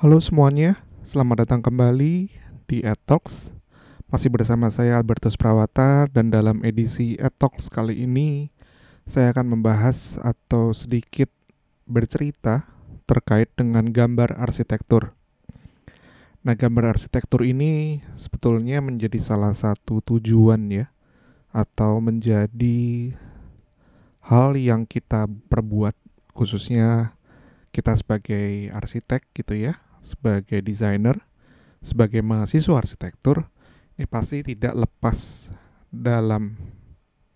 [0.00, 2.32] Halo semuanya, selamat datang kembali
[2.64, 3.52] di Etox.
[4.08, 8.48] Masih bersama saya Albertus Prawata dan dalam edisi Etox kali ini
[9.04, 11.28] saya akan membahas atau sedikit
[11.84, 12.64] bercerita
[13.04, 15.12] terkait dengan gambar arsitektur.
[16.48, 20.88] Nah, gambar arsitektur ini sebetulnya menjadi salah satu tujuan ya
[21.52, 23.12] atau menjadi
[24.24, 25.92] hal yang kita perbuat
[26.32, 27.12] khususnya
[27.68, 31.20] kita sebagai arsitek gitu ya, sebagai desainer,
[31.84, 33.48] sebagai mahasiswa arsitektur
[34.00, 35.52] ini pasti tidak lepas
[35.92, 36.56] dalam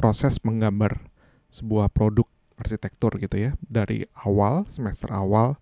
[0.01, 1.13] proses menggambar
[1.53, 2.25] sebuah produk
[2.57, 5.61] arsitektur gitu ya dari awal semester awal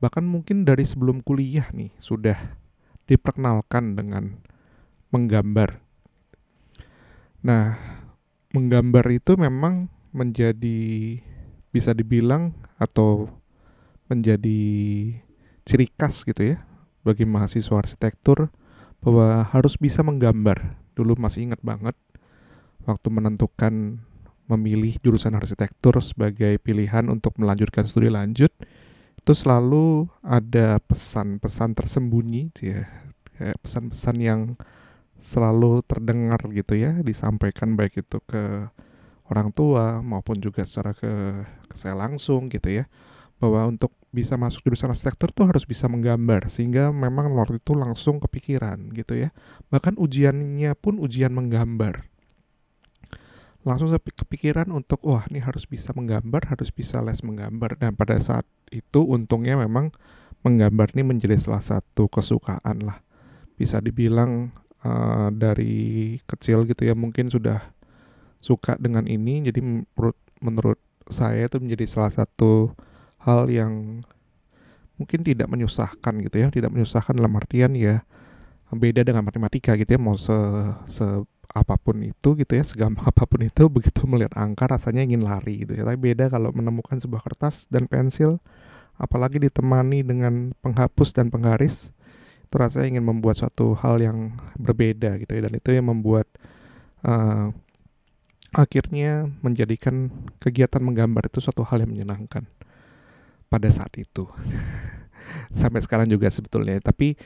[0.00, 2.56] bahkan mungkin dari sebelum kuliah nih sudah
[3.04, 4.40] diperkenalkan dengan
[5.12, 5.76] menggambar.
[7.44, 7.76] Nah,
[8.56, 11.20] menggambar itu memang menjadi
[11.68, 13.28] bisa dibilang atau
[14.08, 14.62] menjadi
[15.64, 16.58] ciri khas gitu ya
[17.02, 18.52] bagi mahasiswa arsitektur
[19.00, 20.76] bahwa harus bisa menggambar.
[20.92, 21.96] Dulu masih ingat banget
[22.84, 24.04] waktu menentukan
[24.50, 28.50] memilih jurusan arsitektur sebagai pilihan untuk melanjutkan studi lanjut
[29.20, 32.88] itu selalu ada pesan-pesan tersembunyi ya
[33.36, 34.40] kayak pesan-pesan yang
[35.20, 38.66] selalu terdengar gitu ya disampaikan baik itu ke
[39.30, 42.88] orang tua maupun juga secara ke, ke saya langsung gitu ya
[43.38, 48.18] bahwa untuk bisa masuk jurusan arsitektur tuh harus bisa menggambar sehingga memang waktu itu langsung
[48.18, 49.30] kepikiran gitu ya.
[49.70, 52.10] Bahkan ujiannya pun ujian menggambar.
[53.62, 57.78] Langsung kepikiran untuk wah ini harus bisa menggambar harus bisa les menggambar.
[57.78, 58.42] Dan pada saat
[58.74, 59.94] itu untungnya memang
[60.42, 62.98] menggambar ini menjadi salah satu kesukaan lah.
[63.54, 64.50] Bisa dibilang
[64.82, 67.62] uh, dari kecil gitu ya mungkin sudah
[68.42, 69.46] suka dengan ini.
[69.46, 72.74] Jadi menurut menurut saya itu menjadi salah satu
[73.24, 74.04] hal yang
[75.00, 78.04] mungkin tidak menyusahkan gitu ya tidak menyusahkan dalam artian ya
[78.70, 80.36] beda dengan matematika gitu ya mau se,
[80.86, 81.04] se
[81.50, 85.66] apa pun itu gitu ya segampang apa pun itu begitu melihat angka rasanya ingin lari
[85.66, 85.82] gitu ya.
[85.82, 88.38] Tapi beda kalau menemukan sebuah kertas dan pensil
[89.00, 91.90] apalagi ditemani dengan penghapus dan penggaris
[92.46, 95.42] itu rasanya ingin membuat suatu hal yang berbeda gitu ya.
[95.50, 96.30] Dan itu yang membuat
[97.02, 97.50] uh,
[98.54, 102.46] akhirnya menjadikan kegiatan menggambar itu suatu hal yang menyenangkan
[103.50, 104.30] pada saat itu.
[105.60, 106.78] Sampai sekarang juga sebetulnya.
[106.78, 107.18] Tapi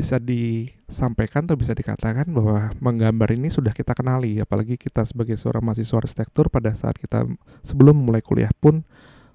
[0.00, 4.40] saat disampaikan atau bisa dikatakan bahwa menggambar ini sudah kita kenali.
[4.40, 7.28] Apalagi kita sebagai seorang mahasiswa arsitektur pada saat kita
[7.60, 8.86] sebelum mulai kuliah pun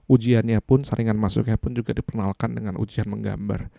[0.09, 3.69] ujiannya pun saringan masuknya pun juga diperkenalkan dengan ujian menggambar.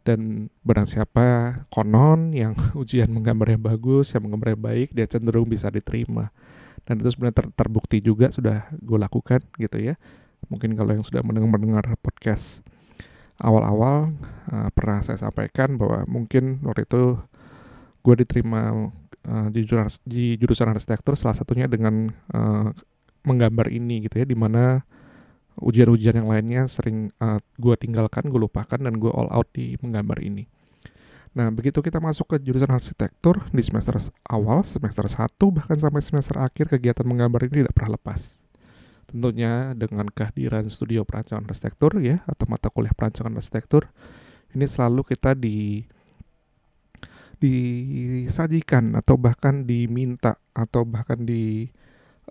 [0.00, 6.32] Dan barang siapa konon yang ujian menggambarnya bagus yang menggambarnya baik dia cenderung bisa diterima.
[6.88, 9.94] Dan itu sebenarnya ter terbukti juga sudah gue lakukan gitu ya
[10.48, 12.64] mungkin kalau yang sudah mendengar mendengar podcast
[13.40, 14.12] awal-awal
[14.52, 17.16] uh, pernah saya sampaikan bahwa mungkin waktu itu
[18.00, 18.88] gue diterima
[19.28, 22.68] uh, di, jurusan, di jurusan arsitektur salah satunya dengan uh,
[23.24, 24.84] menggambar ini gitu ya di mana
[25.60, 30.20] ujian-ujian yang lainnya sering uh, gue tinggalkan gue lupakan dan gue all out di menggambar
[30.24, 30.48] ini.
[31.36, 33.96] Nah begitu kita masuk ke jurusan arsitektur di semester
[34.28, 38.40] awal semester 1 bahkan sampai semester akhir kegiatan menggambar ini tidak pernah lepas
[39.10, 43.90] tentunya dengan kehadiran studio perancangan arsitektur ya atau mata kuliah perancangan arsitektur
[44.54, 45.82] ini selalu kita di
[47.40, 51.72] disajikan atau bahkan diminta atau bahkan di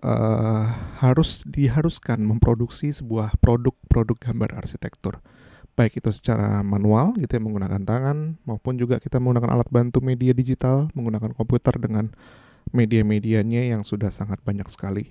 [0.06, 0.70] uh,
[1.02, 5.18] harus diharuskan memproduksi sebuah produk-produk gambar arsitektur
[5.74, 10.30] baik itu secara manual gitu ya menggunakan tangan maupun juga kita menggunakan alat bantu media
[10.30, 12.12] digital menggunakan komputer dengan
[12.70, 15.10] media-medianya yang sudah sangat banyak sekali.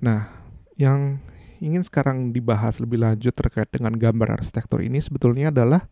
[0.00, 0.28] Nah,
[0.76, 1.20] yang
[1.60, 5.88] ingin sekarang dibahas lebih lanjut terkait dengan gambar arsitektur ini sebetulnya adalah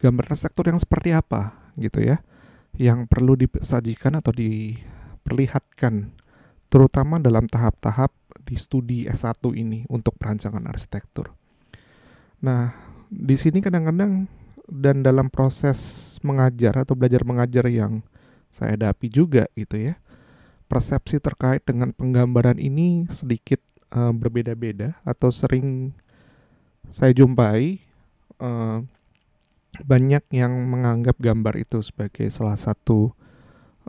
[0.00, 2.20] gambar arsitektur yang seperti apa gitu ya
[2.76, 6.12] yang perlu disajikan atau diperlihatkan
[6.68, 8.12] terutama dalam tahap-tahap
[8.46, 11.32] di studi S1 ini untuk perancangan arsitektur.
[12.44, 12.76] Nah,
[13.08, 14.28] di sini kadang-kadang
[14.68, 15.78] dan dalam proses
[16.20, 18.04] mengajar atau belajar mengajar yang
[18.52, 19.94] saya hadapi juga gitu ya.
[20.66, 23.62] Persepsi terkait dengan penggambaran ini sedikit
[23.96, 25.96] uh, berbeda-beda atau sering
[26.92, 27.80] saya jumpai
[28.38, 28.84] uh,
[29.82, 33.12] banyak yang menganggap gambar itu sebagai salah satu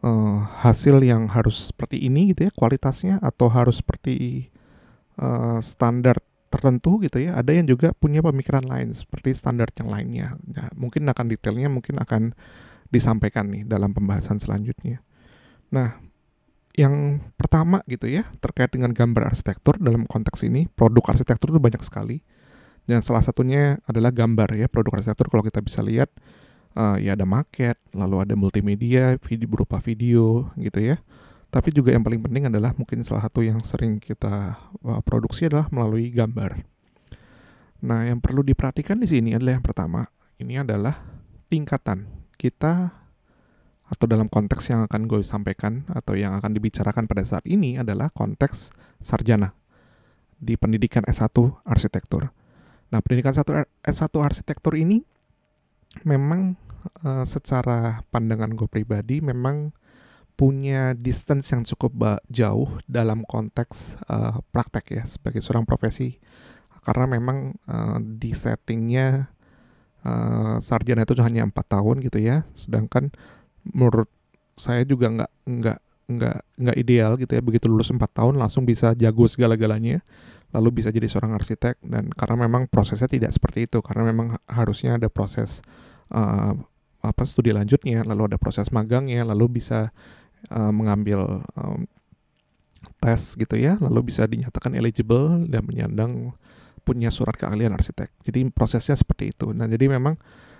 [0.03, 4.47] uh, hasil yang harus seperti ini gitu ya kualitasnya atau harus seperti
[5.19, 7.35] uh, standar tertentu gitu ya.
[7.35, 10.27] Ada yang juga punya pemikiran lain seperti standar yang lainnya.
[10.47, 12.31] Nah, mungkin akan detailnya mungkin akan
[12.87, 15.03] disampaikan nih dalam pembahasan selanjutnya.
[15.71, 15.99] Nah
[16.77, 21.81] yang pertama gitu ya terkait dengan gambar arsitektur dalam konteks ini produk arsitektur itu banyak
[21.81, 22.21] sekali
[22.87, 26.07] Dan salah satunya adalah gambar ya, produk arsitektur kalau kita bisa lihat
[26.79, 30.95] uh, ya ada market, lalu ada multimedia, video berupa video gitu ya.
[31.51, 34.55] Tapi juga yang paling penting adalah mungkin salah satu yang sering kita
[34.87, 36.63] uh, produksi adalah melalui gambar.
[37.83, 40.07] Nah, yang perlu diperhatikan di sini adalah yang pertama,
[40.39, 41.03] ini adalah
[41.51, 42.07] tingkatan
[42.39, 42.95] kita
[43.87, 48.11] atau dalam konteks yang akan gue sampaikan atau yang akan dibicarakan pada saat ini adalah
[48.11, 49.55] konteks sarjana
[50.37, 52.29] di pendidikan S1 arsitektur.
[52.91, 53.33] Nah, pendidikan
[53.83, 55.01] S1 arsitektur ini
[56.03, 56.59] memang
[57.03, 59.71] uh, secara pandangan gue pribadi memang
[60.37, 66.21] punya distance yang cukup jauh dalam konteks uh, praktek ya sebagai seorang profesi
[66.85, 69.33] karena memang uh, di settingnya
[70.05, 73.09] uh, sarjana itu hanya empat tahun gitu ya sedangkan
[73.73, 74.09] menurut
[74.57, 77.41] saya juga nggak nggak nggak nggak ideal gitu ya.
[77.43, 80.01] Begitu lulus empat tahun langsung bisa jago segala-galanya
[80.55, 81.79] lalu bisa jadi seorang arsitek.
[81.83, 85.61] Dan karena memang prosesnya tidak seperti itu karena memang harusnya ada proses
[86.11, 86.55] uh,
[87.03, 89.93] apa studi lanjutnya lalu ada proses magangnya lalu bisa
[90.49, 91.85] uh, mengambil um,
[92.97, 96.33] tes gitu ya lalu bisa dinyatakan eligible dan menyandang
[96.87, 98.07] punya surat keahlian arsitek.
[98.23, 99.51] Jadi prosesnya seperti itu.
[99.51, 100.15] Nah jadi memang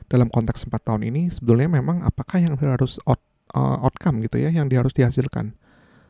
[0.08, 3.20] dalam konteks empat tahun ini sebetulnya memang apakah yang harus out,
[3.56, 5.56] uh, outcome gitu ya yang harus dihasilkan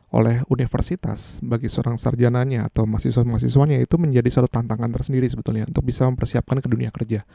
[0.08, 6.08] oleh universitas bagi seorang sarjananya atau mahasiswa-mahasiswanya itu menjadi suatu tantangan tersendiri sebetulnya untuk bisa
[6.08, 7.28] mempersiapkan ke dunia kerja.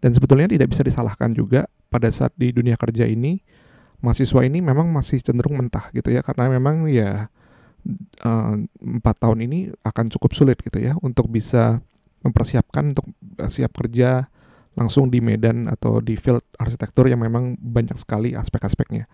[0.00, 3.40] Dan sebetulnya tidak bisa disalahkan juga pada saat di dunia kerja ini
[4.00, 7.32] mahasiswa ini memang masih cenderung mentah gitu ya karena memang ya
[8.24, 11.80] eh, empat tahun ini akan cukup sulit gitu ya untuk bisa
[12.24, 13.06] mempersiapkan untuk
[13.48, 14.28] siap kerja
[14.76, 19.08] langsung di medan atau di field arsitektur yang memang banyak sekali aspek-aspeknya.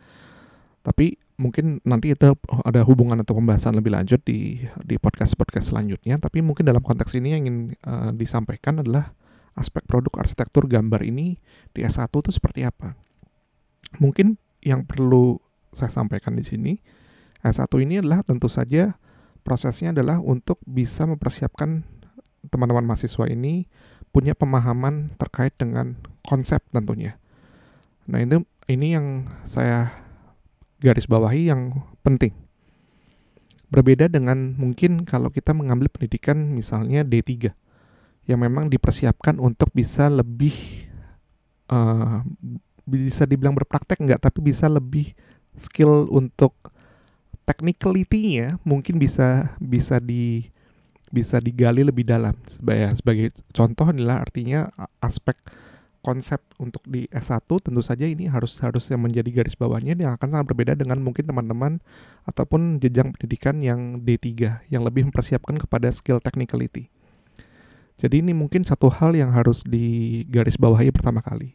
[0.83, 2.35] Tapi mungkin nanti itu
[2.67, 6.19] ada hubungan atau pembahasan lebih lanjut di di podcast-podcast selanjutnya.
[6.19, 9.15] Tapi mungkin dalam konteks ini yang ingin uh, disampaikan adalah
[9.55, 11.39] aspek produk arsitektur gambar ini
[11.71, 12.99] di S1 itu seperti apa.
[14.03, 14.35] Mungkin
[14.67, 15.39] yang perlu
[15.71, 16.73] saya sampaikan di sini,
[17.47, 18.99] S1 ini adalah tentu saja
[19.43, 21.83] prosesnya adalah untuk bisa mempersiapkan
[22.51, 23.67] teman-teman mahasiswa ini
[24.13, 27.17] punya pemahaman terkait dengan konsep tentunya.
[28.07, 29.91] Nah, itu ini yang saya
[30.79, 31.73] garis bawahi yang
[32.05, 32.37] penting.
[33.73, 37.57] Berbeda dengan mungkin kalau kita mengambil pendidikan misalnya D3
[38.29, 40.53] yang memang dipersiapkan untuk bisa lebih
[41.73, 42.21] uh,
[42.85, 45.17] bisa dibilang berpraktek enggak tapi bisa lebih
[45.57, 46.53] skill untuk
[47.49, 50.53] technicality-nya mungkin bisa bisa di
[51.13, 54.67] bisa digali lebih dalam sebagai sebagai contoh adalah artinya
[55.05, 55.37] aspek
[56.03, 60.29] konsep untuk di S1 tentu saja ini harus harus yang menjadi garis bawahnya yang akan
[60.35, 61.79] sangat berbeda dengan mungkin teman-teman
[62.27, 66.91] ataupun jenjang pendidikan yang D3 yang lebih mempersiapkan kepada skill technicality.
[68.03, 71.55] Jadi ini mungkin satu hal yang harus digaris bawahi pertama kali.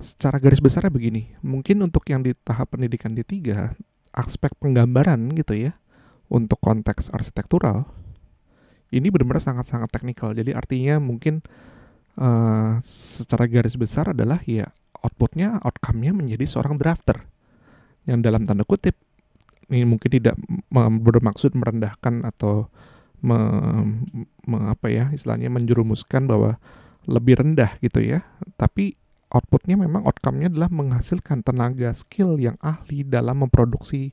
[0.00, 3.44] Secara garis besarnya begini, mungkin untuk yang di tahap pendidikan D3,
[4.16, 5.76] aspek penggambaran gitu ya,
[6.32, 7.86] untuk konteks arsitektural,
[8.92, 10.36] ini benar-benar sangat-sangat teknikal.
[10.36, 11.40] Jadi artinya mungkin
[12.20, 14.68] uh, secara garis besar adalah ya
[15.00, 17.24] outputnya, outcome-nya menjadi seorang drafter.
[18.04, 18.94] Yang dalam tanda kutip
[19.72, 20.36] ini mungkin tidak
[21.00, 22.68] bermaksud merendahkan atau
[23.24, 23.38] me,
[24.44, 26.60] me, apa ya istilahnya menjerumuskan bahwa
[27.08, 28.20] lebih rendah gitu ya.
[28.60, 28.94] Tapi
[29.32, 34.12] outputnya memang outcome-nya adalah menghasilkan tenaga skill yang ahli dalam memproduksi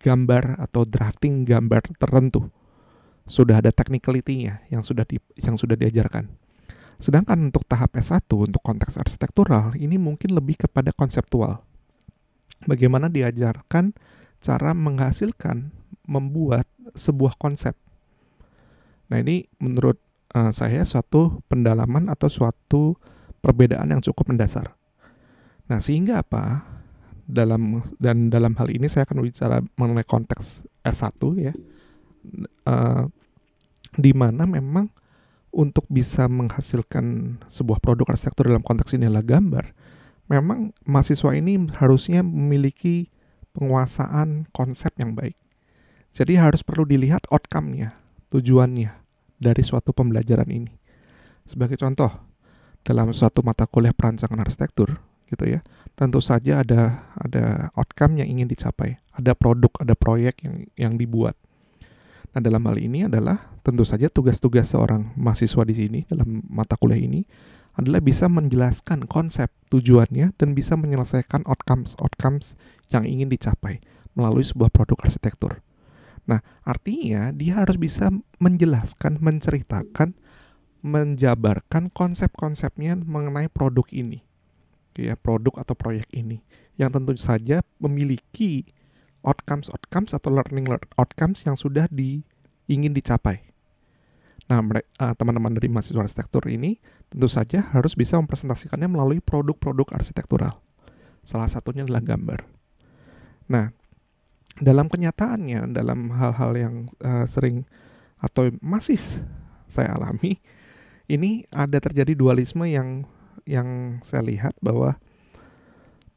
[0.00, 2.48] gambar atau drafting gambar tertentu
[3.30, 6.26] sudah ada technicality-nya yang sudah di, yang sudah diajarkan
[7.00, 11.64] Sedangkan untuk tahap S1 untuk konteks arsitektural ini mungkin lebih kepada konseptual.
[12.68, 13.96] Bagaimana diajarkan
[14.44, 15.72] cara menghasilkan
[16.04, 17.72] membuat sebuah konsep.
[19.08, 19.96] Nah, ini menurut
[20.36, 23.00] uh, saya suatu pendalaman atau suatu
[23.40, 24.76] perbedaan yang cukup mendasar.
[25.72, 26.68] Nah, sehingga apa?
[27.24, 31.56] Dalam dan dalam hal ini saya akan bicara mengenai konteks S1 ya.
[32.68, 33.08] Uh,
[34.00, 34.88] di mana memang
[35.50, 39.64] untuk bisa menghasilkan sebuah produk arsitektur dalam konteks ini adalah gambar,
[40.30, 43.10] memang mahasiswa ini harusnya memiliki
[43.50, 45.34] penguasaan konsep yang baik.
[46.14, 47.94] Jadi harus perlu dilihat outcome-nya,
[48.30, 48.90] tujuannya
[49.38, 50.74] dari suatu pembelajaran ini.
[51.46, 52.10] Sebagai contoh,
[52.86, 54.98] dalam suatu mata kuliah perancangan arsitektur,
[55.30, 55.60] gitu ya,
[55.98, 61.34] tentu saja ada ada outcome yang ingin dicapai, ada produk, ada proyek yang yang dibuat.
[62.30, 67.02] Nah, dalam hal ini adalah tentu saja tugas-tugas seorang mahasiswa di sini dalam mata kuliah
[67.02, 67.26] ini
[67.74, 72.54] adalah bisa menjelaskan konsep tujuannya dan bisa menyelesaikan outcomes outcomes
[72.90, 73.82] yang ingin dicapai
[74.14, 75.62] melalui sebuah produk arsitektur.
[76.26, 80.14] Nah, artinya dia harus bisa menjelaskan, menceritakan
[80.80, 84.24] menjabarkan konsep-konsepnya mengenai produk ini.
[85.00, 86.44] Ya, produk atau proyek ini
[86.76, 88.68] yang tentu saja memiliki
[89.26, 92.24] outcomes outcomes atau learning outcomes yang sudah di
[92.70, 93.42] ingin dicapai.
[94.50, 94.62] Nah,
[94.98, 100.58] uh, teman-teman dari mahasiswa arsitektur ini tentu saja harus bisa mempresentasikannya melalui produk-produk arsitektural.
[101.22, 102.42] Salah satunya adalah gambar.
[103.46, 103.70] Nah,
[104.58, 107.62] dalam kenyataannya, dalam hal-hal yang uh, sering
[108.18, 108.98] atau masih
[109.70, 110.42] saya alami,
[111.06, 113.06] ini ada terjadi dualisme yang
[113.46, 114.98] yang saya lihat bahwa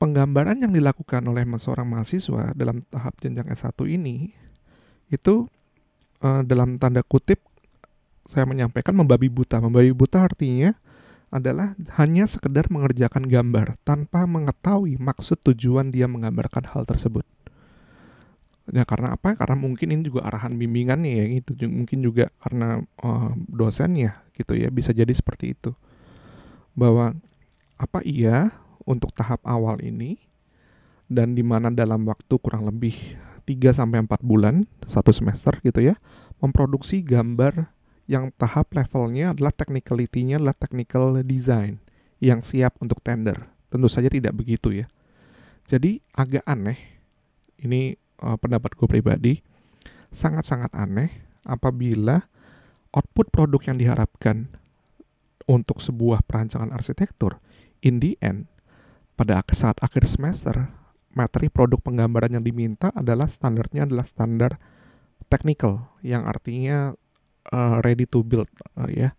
[0.04, 4.36] penggambaran yang dilakukan oleh seorang mahasiswa dalam tahap jenjang S1 ini
[5.08, 5.48] itu
[6.20, 7.40] uh, dalam tanda kutip
[8.28, 9.64] saya menyampaikan membabi buta.
[9.64, 10.76] Membabi buta artinya
[11.32, 17.24] adalah hanya sekedar mengerjakan gambar tanpa mengetahui maksud tujuan dia menggambarkan hal tersebut.
[18.76, 19.40] Ya karena apa?
[19.40, 21.56] Karena mungkin ini juga arahan bimbingannya ya gitu.
[21.68, 25.72] Mungkin juga karena uh, dosennya gitu ya bisa jadi seperti itu.
[26.76, 27.16] Bahwa
[27.80, 30.20] apa iya untuk tahap awal ini
[31.12, 32.96] dan di mana dalam waktu kurang lebih
[33.44, 36.00] 3 sampai 4 bulan, satu semester gitu ya,
[36.40, 37.72] memproduksi gambar
[38.08, 41.80] yang tahap levelnya adalah technicality-nya adalah technical design
[42.24, 43.52] yang siap untuk tender.
[43.68, 44.88] Tentu saja tidak begitu ya.
[45.68, 46.80] Jadi agak aneh,
[47.60, 49.34] ini uh, pendapat gue pribadi,
[50.12, 51.12] sangat-sangat aneh
[51.44, 52.24] apabila
[52.96, 54.52] output produk yang diharapkan
[55.48, 57.40] untuk sebuah perancangan arsitektur
[57.84, 58.48] in the end
[59.14, 60.70] pada saat akhir semester
[61.14, 64.58] materi produk penggambaran yang diminta adalah standarnya adalah standar
[65.30, 66.98] technical yang artinya
[67.54, 69.14] uh, ready to build uh, ya.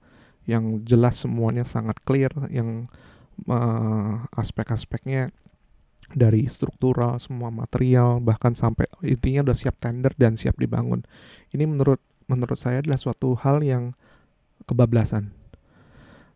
[0.44, 2.92] Yang jelas semuanya sangat clear yang
[3.48, 5.32] uh, aspek-aspeknya
[6.12, 11.06] dari struktural semua material bahkan sampai intinya udah siap tender dan siap dibangun.
[11.54, 13.96] Ini menurut menurut saya adalah suatu hal yang
[14.68, 15.32] kebablasan.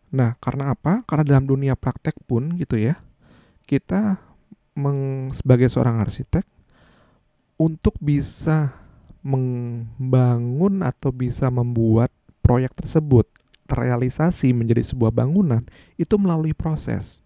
[0.08, 1.04] Nah karena apa?
[1.04, 2.96] Karena dalam dunia praktek pun gitu ya
[3.68, 4.16] kita
[4.72, 6.48] meng, sebagai seorang arsitek
[7.60, 8.72] untuk bisa
[9.20, 12.08] membangun atau bisa membuat
[12.40, 13.28] proyek tersebut
[13.68, 15.60] terrealisasi menjadi sebuah bangunan
[16.00, 17.20] itu melalui proses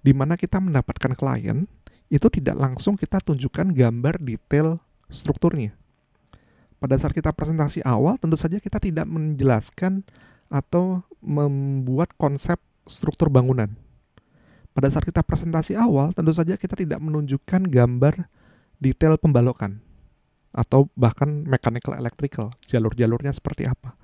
[0.00, 1.68] di mana kita mendapatkan klien
[2.08, 5.72] itu tidak langsung kita tunjukkan gambar detail strukturnya.
[6.76, 10.04] Pada saat kita presentasi awal tentu saja kita tidak menjelaskan
[10.52, 13.72] atau membuat konsep struktur bangunan.
[14.74, 18.26] Pada saat kita presentasi awal tentu saja kita tidak menunjukkan gambar
[18.82, 19.78] detail pembalokan
[20.50, 23.94] atau bahkan mechanical electrical, jalur-jalurnya seperti apa.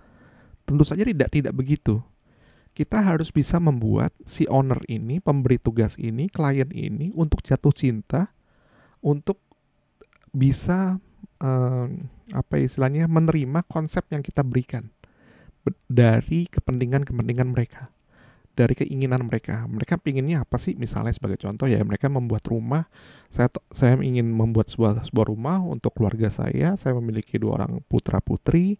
[0.62, 1.98] Tentu saja tidak tidak begitu.
[2.70, 8.30] Kita harus bisa membuat si owner ini, pemberi tugas ini, klien ini untuk jatuh cinta,
[9.02, 9.42] untuk
[10.30, 11.02] bisa
[11.42, 14.94] um, apa istilahnya menerima konsep yang kita berikan
[15.90, 17.90] dari kepentingan-kepentingan mereka
[18.60, 19.64] dari keinginan mereka.
[19.64, 20.76] Mereka pinginnya apa sih?
[20.76, 22.84] Misalnya sebagai contoh ya mereka membuat rumah.
[23.32, 26.76] Saya saya ingin membuat sebuah sebuah rumah untuk keluarga saya.
[26.76, 28.76] Saya memiliki dua orang putra putri.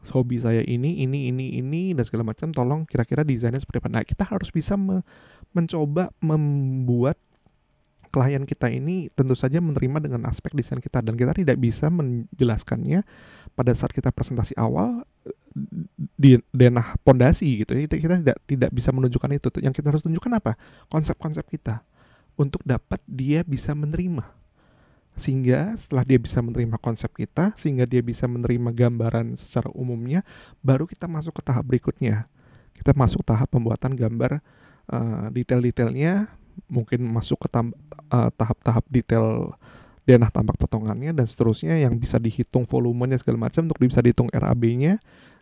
[0.00, 2.48] Hobi saya ini, ini, ini, ini dan segala macam.
[2.48, 3.92] Tolong kira-kira desainnya seperti apa.
[3.92, 5.04] Nah kita harus bisa me
[5.52, 7.20] mencoba membuat
[8.10, 13.06] klien kita ini tentu saja menerima dengan aspek desain kita dan kita tidak bisa menjelaskannya
[13.54, 15.06] pada saat kita presentasi awal
[16.14, 19.48] di denah pondasi gitu kita, kita tidak tidak bisa menunjukkan itu.
[19.60, 20.52] Yang kita harus tunjukkan apa?
[20.88, 21.82] Konsep-konsep kita.
[22.38, 24.24] Untuk dapat dia bisa menerima.
[25.18, 30.24] Sehingga setelah dia bisa menerima konsep kita sehingga dia bisa menerima gambaran secara umumnya
[30.64, 32.30] baru kita masuk ke tahap berikutnya.
[32.72, 34.40] Kita masuk tahap pembuatan gambar
[34.88, 36.30] uh, detail-detailnya.
[36.70, 39.56] Mungkin masuk ke uh, tahap-tahap detail
[40.08, 44.98] denah tampak potongannya dan seterusnya yang bisa dihitung volumenya segala macam untuk bisa dihitung RAB-nya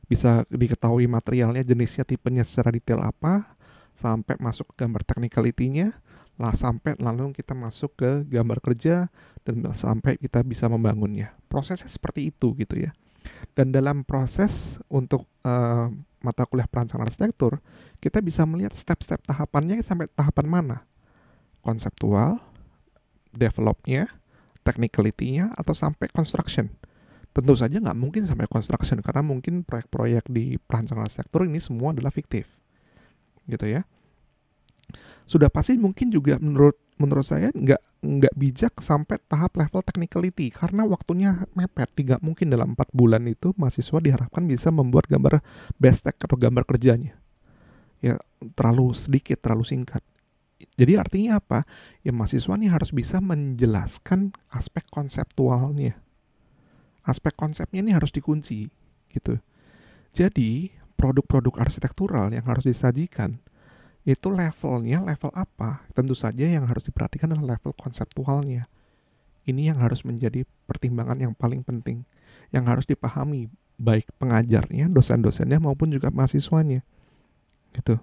[0.08, 3.54] bisa diketahui materialnya, jenisnya, tipenya secara detail apa,
[3.92, 5.92] sampai masuk ke gambar technicality-nya,
[6.40, 9.12] lah sampai lalu kita masuk ke gambar kerja
[9.44, 11.36] dan sampai kita bisa membangunnya.
[11.52, 12.90] Prosesnya seperti itu gitu ya.
[13.52, 15.92] Dan dalam proses untuk uh,
[16.24, 17.60] mata kuliah perancangan arsitektur,
[18.00, 20.76] kita bisa melihat step-step tahapannya sampai tahapan mana.
[21.60, 22.40] Konseptual,
[23.34, 24.08] developnya,
[24.62, 26.77] technicality-nya, atau sampai construction
[27.32, 32.10] tentu saja nggak mungkin sampai construction karena mungkin proyek-proyek di perancangan sektor ini semua adalah
[32.10, 32.50] fiktif.
[33.46, 33.86] Gitu ya.
[35.28, 40.88] Sudah pasti mungkin juga menurut menurut saya nggak nggak bijak sampai tahap level technicality karena
[40.88, 41.92] waktunya mepet.
[41.92, 45.44] Tidak mungkin dalam empat bulan itu mahasiswa diharapkan bisa membuat gambar
[45.76, 47.14] best tech atau gambar kerjanya.
[48.00, 48.16] Ya
[48.56, 50.00] terlalu sedikit terlalu singkat.
[50.74, 51.62] Jadi artinya apa?
[52.02, 56.07] Ya mahasiswa ini harus bisa menjelaskan aspek konseptualnya
[57.08, 58.68] aspek konsepnya ini harus dikunci
[59.08, 59.40] gitu.
[60.12, 60.68] Jadi
[61.00, 63.40] produk-produk arsitektural yang harus disajikan
[64.08, 65.84] itu levelnya level apa?
[65.92, 68.64] Tentu saja yang harus diperhatikan adalah level konseptualnya.
[69.44, 72.08] Ini yang harus menjadi pertimbangan yang paling penting,
[72.52, 76.80] yang harus dipahami baik pengajarnya, dosen-dosennya maupun juga mahasiswanya.
[77.76, 78.00] Gitu.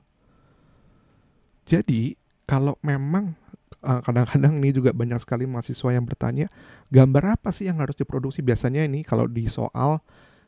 [1.65, 2.13] Jadi,
[2.45, 3.33] kalau memang
[3.81, 6.49] kadang-kadang ini juga banyak sekali mahasiswa yang bertanya,
[6.89, 8.41] gambar apa sih yang harus diproduksi?
[8.41, 10.01] Biasanya ini kalau di soal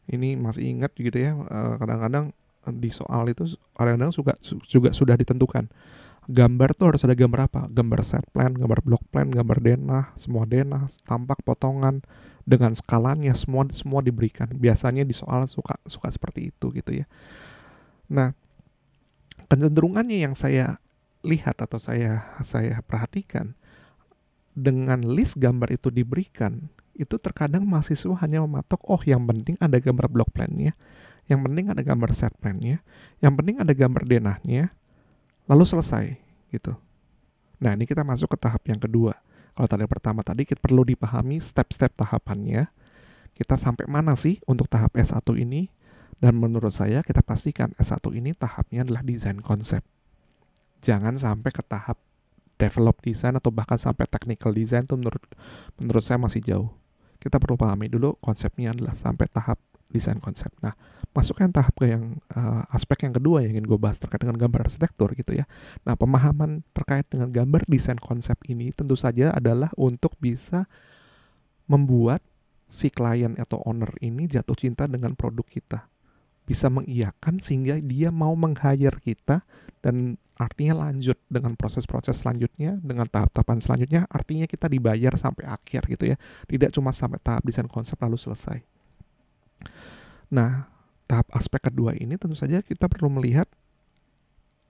[0.10, 2.34] ini masih ingat gitu ya, eh, kadang-kadang
[2.68, 4.34] di soal itu kadang-kadang juga
[4.68, 5.72] juga sudah ditentukan
[6.28, 7.62] gambar tuh harus ada gambar apa?
[7.72, 12.04] Gambar set plan, gambar block plan, gambar denah, semua denah, tampak potongan
[12.44, 14.52] dengan skalanya semua semua diberikan.
[14.52, 17.06] Biasanya di soal suka suka seperti itu gitu ya.
[18.12, 18.36] Nah,
[19.48, 20.80] kecenderungannya yang saya
[21.26, 23.58] lihat atau saya saya perhatikan
[24.58, 26.66] dengan list gambar itu diberikan,
[26.98, 30.74] itu terkadang mahasiswa hanya mematok oh yang penting ada gambar block plannya,
[31.30, 32.82] yang penting ada gambar set plan-nya,
[33.22, 34.74] yang penting ada gambar denahnya,
[35.46, 36.18] lalu selesai
[36.50, 36.74] gitu.
[37.62, 39.14] Nah ini kita masuk ke tahap yang kedua.
[39.54, 42.70] Kalau tadi pertama tadi kita perlu dipahami step-step tahapannya.
[43.38, 45.70] Kita sampai mana sih untuk tahap S1 ini?
[46.18, 49.86] Dan menurut saya kita pastikan S1 ini tahapnya adalah desain konsep.
[50.82, 51.98] Jangan sampai ke tahap
[52.58, 55.24] develop design atau bahkan sampai technical design itu menurut
[55.78, 56.70] menurut saya masih jauh.
[57.18, 60.52] Kita perlu pahami dulu konsepnya adalah sampai tahap desain konsep.
[60.60, 60.76] Nah,
[61.16, 64.68] masukkan tahap ke yang uh, aspek yang kedua yang ingin gue bahas terkait dengan gambar
[64.68, 65.48] arsitektur gitu ya.
[65.88, 70.68] Nah, pemahaman terkait dengan gambar desain konsep ini tentu saja adalah untuk bisa
[71.66, 72.22] membuat
[72.68, 75.88] si klien atau owner ini jatuh cinta dengan produk kita.
[76.48, 79.44] Bisa mengiyakan sehingga dia mau meng-hire kita
[79.84, 86.14] dan artinya lanjut dengan proses-proses selanjutnya, dengan tahap-tahapan selanjutnya, artinya kita dibayar sampai akhir gitu
[86.14, 86.18] ya.
[86.48, 88.62] Tidak cuma sampai tahap desain konsep lalu selesai.
[90.32, 90.70] Nah,
[91.10, 93.50] tahap aspek kedua ini tentu saja kita perlu melihat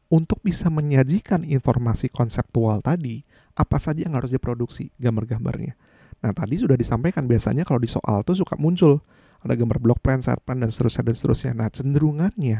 [0.07, 3.28] untuk bisa menyajikan informasi konseptual tadi,
[3.60, 5.75] apa saja yang harus diproduksi gambar-gambarnya.
[6.23, 9.04] Nah, tadi sudah disampaikan biasanya kalau di soal tuh suka muncul
[9.43, 11.52] ada gambar block plan, set plan, dan seterusnya, dan seterusnya.
[11.54, 12.60] Nah, cenderungannya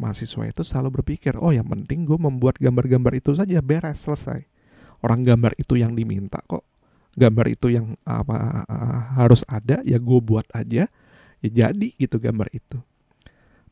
[0.00, 4.46] mahasiswa itu selalu berpikir, oh yang penting gue membuat gambar-gambar itu saja beres, selesai.
[5.02, 6.66] Orang gambar itu yang diminta kok.
[7.12, 8.64] Gambar itu yang apa
[9.20, 10.88] harus ada, ya gue buat aja
[11.42, 12.78] ya jadi gitu gambar itu.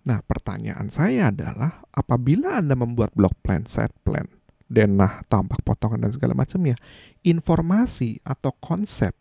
[0.04, 4.26] Nah pertanyaan saya adalah apabila Anda membuat block plan, set plan,
[4.66, 6.74] denah, tampak potongan dan segala macamnya,
[7.22, 9.14] informasi atau konsep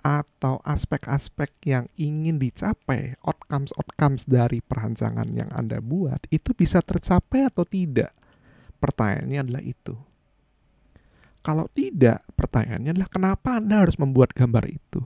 [0.00, 7.64] atau aspek-aspek yang ingin dicapai, outcomes-outcomes dari perancangan yang Anda buat, itu bisa tercapai atau
[7.64, 8.12] tidak?
[8.76, 9.94] Pertanyaannya adalah itu.
[11.40, 15.00] Kalau tidak, pertanyaannya adalah kenapa Anda harus membuat gambar itu?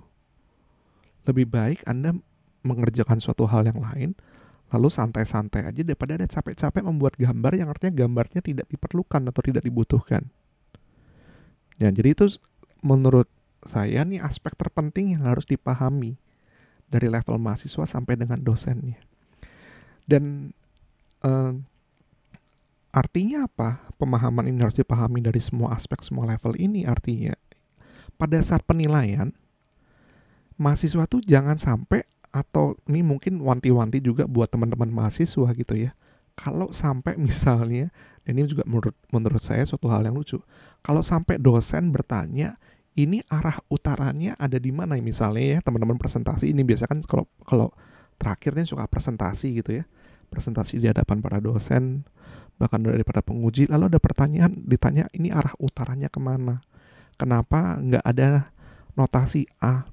[1.29, 2.17] Lebih baik Anda
[2.65, 4.17] mengerjakan suatu hal yang lain,
[4.71, 9.63] lalu santai-santai aja daripada ada capek-capek membuat gambar yang artinya gambarnya tidak diperlukan atau tidak
[9.65, 10.29] dibutuhkan.
[11.81, 12.37] Ya, jadi itu
[12.85, 13.29] menurut
[13.67, 16.17] saya nih aspek terpenting yang harus dipahami
[16.89, 18.99] dari level mahasiswa sampai dengan dosennya.
[20.09, 20.55] Dan
[21.23, 21.53] eh,
[22.91, 23.85] artinya apa?
[24.01, 27.37] Pemahaman ini harus dipahami dari semua aspek, semua level ini artinya
[28.21, 29.33] pada saat penilaian
[30.61, 35.97] mahasiswa tuh jangan sampai atau ini mungkin wanti-wanti juga buat teman-teman mahasiswa gitu ya.
[36.37, 37.89] Kalau sampai misalnya,
[38.29, 40.37] dan ini juga menurut menurut saya suatu hal yang lucu.
[40.85, 42.61] Kalau sampai dosen bertanya,
[42.99, 44.99] ini arah utaranya ada di mana?
[44.99, 47.69] Misalnya ya teman-teman presentasi ini biasa kan kalau kalau
[48.19, 49.85] terakhirnya suka presentasi gitu ya.
[50.31, 52.07] Presentasi di hadapan para dosen
[52.61, 56.61] bahkan daripada penguji lalu ada pertanyaan ditanya ini arah utaranya ke mana?
[57.17, 58.53] Kenapa nggak ada
[58.95, 59.89] notasi A?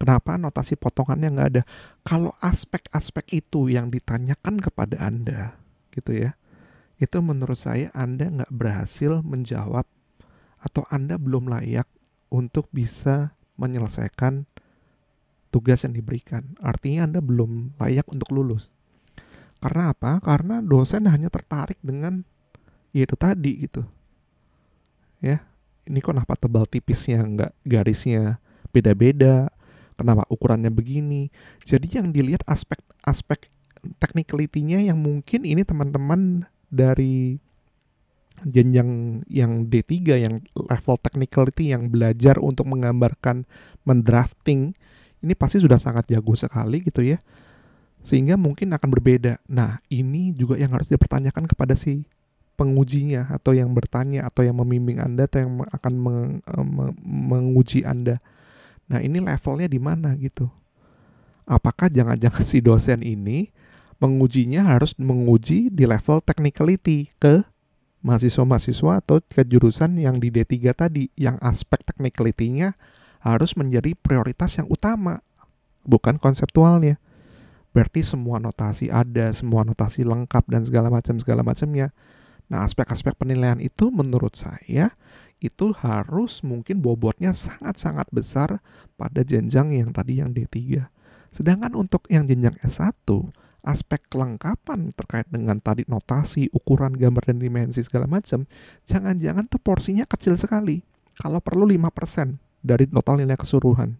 [0.00, 1.62] Kenapa notasi potongannya nggak ada?
[2.00, 5.60] Kalau aspek-aspek itu yang ditanyakan kepada Anda,
[5.92, 6.40] gitu ya,
[6.96, 9.84] itu menurut saya Anda nggak berhasil menjawab
[10.60, 11.84] atau Anda belum layak
[12.32, 14.46] untuk bisa menyelesaikan
[15.50, 16.56] tugas yang diberikan.
[16.62, 18.70] Artinya Anda belum layak untuk lulus.
[19.60, 20.22] Karena apa?
[20.24, 22.24] Karena dosen hanya tertarik dengan
[22.94, 23.84] ya itu tadi gitu.
[25.20, 25.44] Ya,
[25.84, 28.40] ini kok kenapa tebal tipisnya nggak garisnya
[28.72, 29.52] beda-beda
[30.00, 31.28] kenapa ukurannya begini.
[31.68, 33.52] Jadi yang dilihat aspek-aspek
[34.00, 37.36] technicality-nya yang mungkin ini teman-teman dari
[38.46, 43.44] jenjang yang D3 yang level technicality yang belajar untuk menggambarkan
[43.84, 44.72] mendrafting
[45.20, 47.20] ini pasti sudah sangat jago sekali gitu ya.
[48.00, 49.44] Sehingga mungkin akan berbeda.
[49.52, 52.08] Nah ini juga yang harus dipertanyakan kepada si
[52.56, 58.20] pengujinya atau yang bertanya atau yang membimbing anda atau yang akan meng, eh, menguji anda.
[58.88, 60.48] Nah ini levelnya di mana gitu?
[61.44, 63.52] Apakah jangan-jangan si dosen ini
[64.00, 67.44] mengujinya harus menguji di level technicality ke
[68.00, 72.74] mahasiswa-mahasiswa atau ke jurusan yang di D3 tadi yang aspek technicality-nya
[73.20, 75.20] harus menjadi prioritas yang utama
[75.84, 76.96] bukan konseptualnya.
[77.70, 81.94] Berarti semua notasi ada semua notasi lengkap dan segala macam segala macamnya.
[82.50, 84.90] Nah aspek-aspek penilaian itu menurut saya
[85.40, 88.60] itu harus mungkin bobotnya sangat-sangat besar
[89.00, 90.84] pada jenjang yang tadi yang D3
[91.30, 92.92] sedangkan untuk yang jenjang S1
[93.64, 98.48] aspek kelengkapan terkait dengan tadi notasi, ukuran gambar dan dimensi segala macam,
[98.88, 100.82] jangan-jangan tuh porsinya kecil sekali.
[101.16, 103.96] Kalau perlu 5% dari total nilai keseluruhan.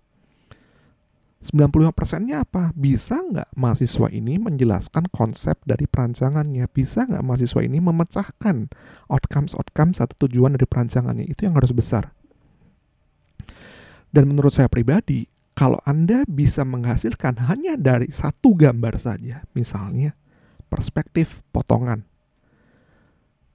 [1.40, 2.68] 95%-nya apa?
[2.77, 6.68] Bisa nggak mahasiswa ini menjelaskan konsep dari perancangannya?
[6.68, 8.68] Bisa nggak mahasiswa ini memecahkan
[9.09, 11.25] outcomes-outcomes atau tujuan dari perancangannya?
[11.25, 12.12] Itu yang harus besar.
[14.12, 20.17] Dan menurut saya pribadi, kalau Anda bisa menghasilkan hanya dari satu gambar saja, misalnya
[20.71, 22.07] perspektif potongan.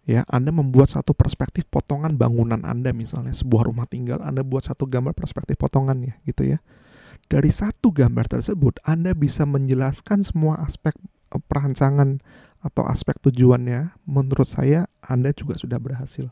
[0.06, 4.86] Ya, Anda membuat satu perspektif potongan bangunan Anda misalnya sebuah rumah tinggal, Anda buat satu
[4.86, 6.62] gambar perspektif potongannya gitu ya.
[7.26, 10.94] Dari satu gambar tersebut Anda bisa menjelaskan semua aspek
[11.34, 12.22] eh, perancangan
[12.62, 13.98] atau aspek tujuannya.
[14.06, 16.30] Menurut saya Anda juga sudah berhasil.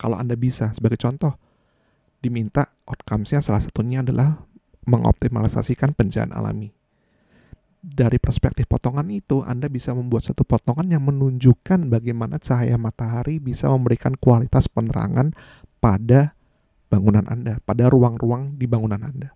[0.00, 1.36] Kalau Anda bisa, sebagai contoh,
[2.24, 4.47] diminta outcomes-nya salah satunya adalah
[4.88, 6.72] mengoptimalisasikan pencahayaan alami.
[7.78, 13.70] Dari perspektif potongan itu, Anda bisa membuat satu potongan yang menunjukkan bagaimana cahaya matahari bisa
[13.70, 15.30] memberikan kualitas penerangan
[15.78, 16.34] pada
[16.90, 19.30] bangunan Anda, pada ruang-ruang di bangunan Anda.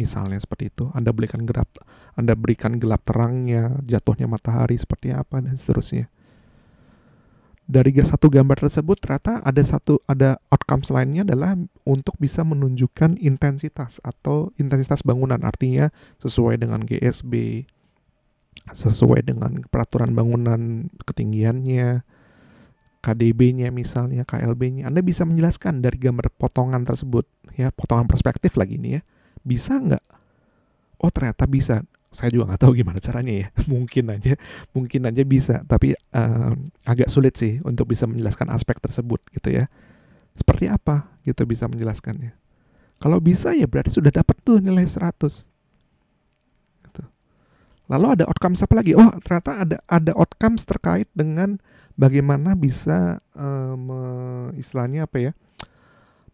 [0.00, 1.68] Misalnya seperti itu, Anda berikan gelap,
[2.14, 6.08] Anda berikan gelap terangnya, jatuhnya matahari seperti apa dan seterusnya
[7.68, 11.52] dari satu gambar tersebut ternyata ada satu ada outcomes lainnya adalah
[11.84, 15.36] untuk bisa menunjukkan intensitas atau intensitas bangunan.
[15.44, 17.64] Artinya sesuai dengan GSB
[18.72, 22.02] sesuai dengan peraturan bangunan ketinggiannya
[22.98, 28.98] KDB-nya misalnya KLB-nya Anda bisa menjelaskan dari gambar potongan tersebut ya potongan perspektif lagi ini
[28.98, 29.02] ya.
[29.44, 30.04] Bisa nggak?
[31.04, 33.48] Oh ternyata bisa saya juga nggak tahu gimana caranya ya.
[33.72, 34.34] Mungkin aja
[34.72, 35.60] mungkin aja bisa.
[35.68, 36.52] Tapi uh,
[36.88, 39.68] agak sulit sih untuk bisa menjelaskan aspek tersebut gitu ya.
[40.32, 42.32] Seperti apa gitu bisa menjelaskannya.
[42.98, 45.46] Kalau bisa ya berarti sudah dapat tuh nilai 100
[46.82, 47.02] gitu.
[47.86, 48.96] lalu ada outcomes apa lagi?
[48.96, 51.62] Oh ternyata ada ada outcomes terkait dengan
[51.94, 53.22] bagaimana bisa
[53.78, 54.00] me,
[54.58, 55.32] istilahnya apa ya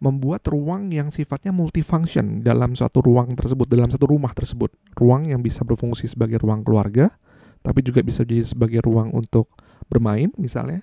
[0.03, 4.75] membuat ruang yang sifatnya multifunction dalam suatu ruang tersebut, dalam satu rumah tersebut.
[4.99, 7.15] Ruang yang bisa berfungsi sebagai ruang keluarga,
[7.63, 9.51] tapi juga bisa jadi sebagai ruang untuk
[9.87, 10.83] bermain misalnya.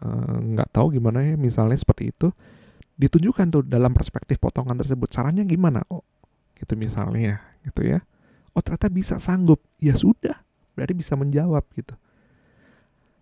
[0.00, 2.28] Eh, nggak uh, tahu gimana ya, misalnya seperti itu.
[3.00, 5.08] Ditunjukkan tuh dalam perspektif potongan tersebut.
[5.08, 5.80] Caranya gimana?
[5.88, 6.04] Oh,
[6.60, 8.04] gitu misalnya, gitu ya.
[8.52, 9.64] Oh ternyata bisa sanggup.
[9.80, 10.44] Ya sudah,
[10.76, 11.96] berarti bisa menjawab gitu.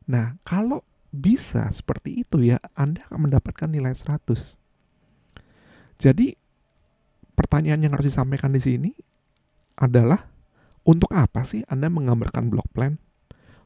[0.09, 4.68] Nah, kalau bisa seperti itu ya, Anda akan mendapatkan nilai 100
[5.99, 6.39] jadi
[7.35, 8.91] pertanyaan yang harus disampaikan di sini
[9.75, 10.31] adalah
[10.87, 12.97] untuk apa sih Anda menggambarkan block plan?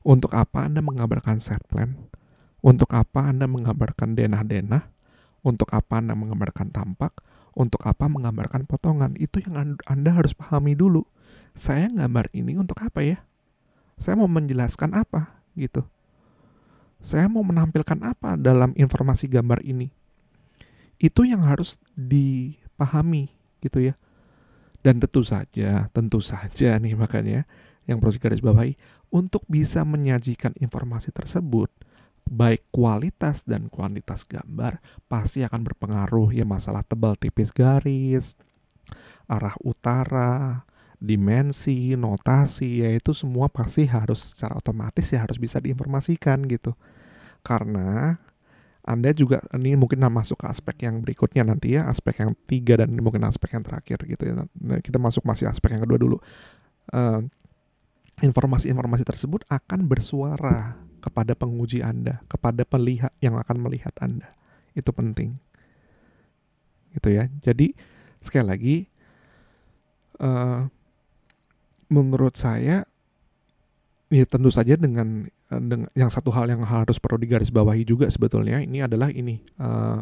[0.03, 1.95] Untuk apa Anda menggambarkan set plan?
[2.64, 4.90] Untuk apa Anda menggambarkan denah-denah?
[5.47, 7.14] Untuk apa Anda menggambarkan tampak?
[7.53, 9.14] Untuk apa menggambarkan potongan?
[9.21, 11.07] Itu yang Anda harus pahami dulu.
[11.53, 13.23] Saya gambar ini untuk apa ya?
[14.01, 15.85] Saya mau menjelaskan apa gitu.
[16.99, 20.01] Saya mau menampilkan apa dalam informasi gambar ini?
[21.02, 23.94] Itu yang harus dipahami gitu ya.
[24.82, 27.42] Dan tentu saja, tentu saja nih makanya
[27.90, 28.78] yang perlu garis bawahi
[29.10, 31.68] untuk bisa menyajikan informasi tersebut
[32.22, 34.78] baik kualitas dan kuantitas gambar
[35.10, 38.38] pasti akan berpengaruh ya masalah tebal tipis garis,
[39.26, 40.62] arah utara,
[41.02, 46.78] dimensi, notasi, ya itu semua pasti harus secara otomatis ya harus bisa diinformasikan gitu.
[47.42, 48.22] Karena
[48.83, 52.90] anda juga ini mungkin masuk ke aspek yang berikutnya nanti ya, aspek yang tiga dan
[52.99, 54.35] mungkin aspek yang terakhir gitu ya.
[54.42, 56.18] Nah, kita masuk masih aspek yang kedua dulu.
[56.92, 64.35] informasi informasi-informasi tersebut akan bersuara kepada penguji Anda, kepada pelihat yang akan melihat Anda.
[64.75, 65.38] Itu penting.
[66.95, 67.31] Gitu ya.
[67.40, 67.75] Jadi
[68.18, 68.77] sekali lagi
[70.23, 70.66] uh,
[71.90, 72.87] menurut saya
[74.12, 75.27] ya tentu saja dengan
[75.92, 80.00] yang satu hal yang harus perlu digarisbawahi juga sebetulnya ini adalah ini uh,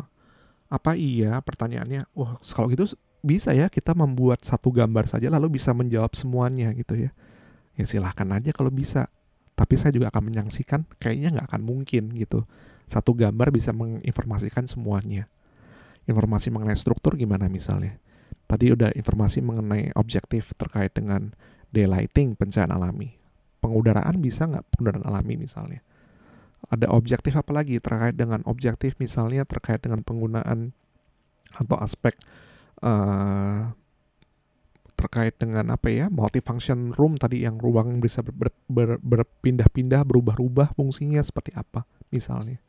[0.70, 5.76] apa iya pertanyaannya wah kalau gitu bisa ya kita membuat satu gambar saja lalu bisa
[5.76, 7.10] menjawab semuanya gitu ya.
[7.76, 9.08] Ya silahkan aja kalau bisa
[9.56, 12.48] tapi saya juga akan menyaksikan kayaknya nggak akan mungkin gitu
[12.88, 15.28] satu gambar bisa menginformasikan semuanya.
[16.08, 18.00] Informasi mengenai struktur gimana misalnya?
[18.48, 21.30] Tadi udah informasi mengenai objektif terkait dengan
[21.70, 23.19] daylighting pencahayaan alami
[23.60, 24.64] pengudaraan bisa nggak?
[24.74, 25.80] Pengudaraan alami misalnya.
[26.68, 30.76] Ada objektif apa lagi terkait dengan objektif misalnya terkait dengan penggunaan
[31.56, 32.14] atau aspek
[32.84, 33.72] uh,
[34.94, 41.24] terkait dengan apa ya multifunction room tadi yang ruang bisa ber, ber, berpindah-pindah berubah-ubah fungsinya
[41.24, 42.60] seperti apa misalnya.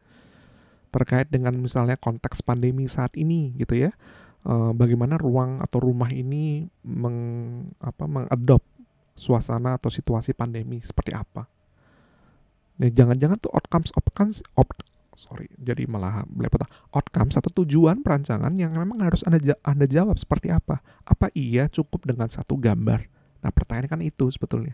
[0.91, 3.91] Terkait dengan misalnya konteks pandemi saat ini gitu ya
[4.47, 7.17] uh, bagaimana ruang atau rumah ini meng
[7.81, 8.63] apa mengadop
[9.21, 11.45] suasana atau situasi pandemi seperti apa
[12.81, 14.73] Nah, jangan-jangan tuh outcomes outcomes op,
[15.13, 16.65] sorry, jadi malah belepotan.
[16.89, 20.81] Outcomes atau tujuan perancangan yang memang harus anda anda jawab seperti apa?
[21.05, 23.05] Apa iya cukup dengan satu gambar?
[23.45, 24.73] Nah, pertanyaan kan itu sebetulnya.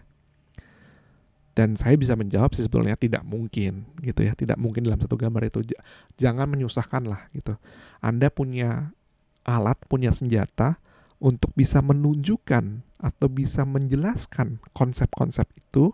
[1.51, 5.51] Dan saya bisa menjawab sih sebetulnya tidak mungkin gitu ya, tidak mungkin dalam satu gambar
[5.51, 5.75] itu.
[6.15, 7.60] Jangan menyusahkan lah gitu.
[7.99, 8.95] Anda punya
[9.43, 10.79] alat, punya senjata
[11.19, 15.93] untuk bisa menunjukkan atau bisa menjelaskan konsep-konsep itu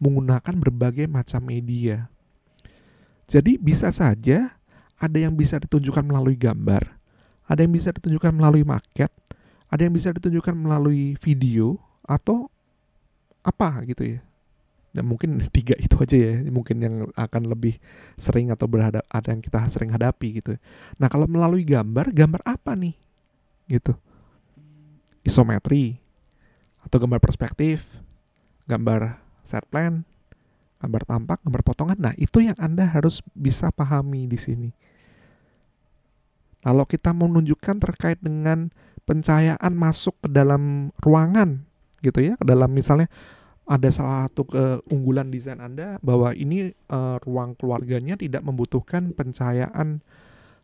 [0.00, 2.08] menggunakan berbagai macam media.
[3.28, 4.56] Jadi bisa saja
[4.96, 6.96] ada yang bisa ditunjukkan melalui gambar,
[7.44, 9.12] ada yang bisa ditunjukkan melalui maket,
[9.68, 11.76] ada yang bisa ditunjukkan melalui video
[12.08, 12.48] atau
[13.44, 14.20] apa gitu ya.
[14.96, 17.76] Dan mungkin tiga itu aja ya, mungkin yang akan lebih
[18.16, 20.56] sering atau berhadap ada yang kita sering hadapi gitu.
[20.96, 22.96] Nah kalau melalui gambar, gambar apa nih?
[23.68, 23.92] Gitu.
[25.20, 26.00] Isometri
[26.84, 27.98] atau gambar perspektif,
[28.68, 30.04] gambar set plan,
[30.78, 31.98] gambar tampak, gambar potongan.
[31.98, 34.70] Nah, itu yang Anda harus bisa pahami di sini.
[36.62, 38.70] Kalau kita menunjukkan terkait dengan
[39.06, 41.64] pencahayaan masuk ke dalam ruangan
[42.04, 43.08] gitu ya, ke dalam misalnya
[43.68, 50.00] ada salah satu keunggulan desain Anda bahwa ini uh, ruang keluarganya tidak membutuhkan pencahayaan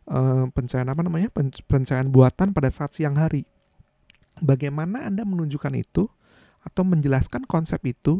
[0.09, 1.29] uh, pencahayaan apa namanya?
[1.69, 3.45] pencahayaan buatan pada saat siang hari.
[4.43, 6.11] Bagaimana Anda menunjukkan itu
[6.65, 8.19] atau menjelaskan konsep itu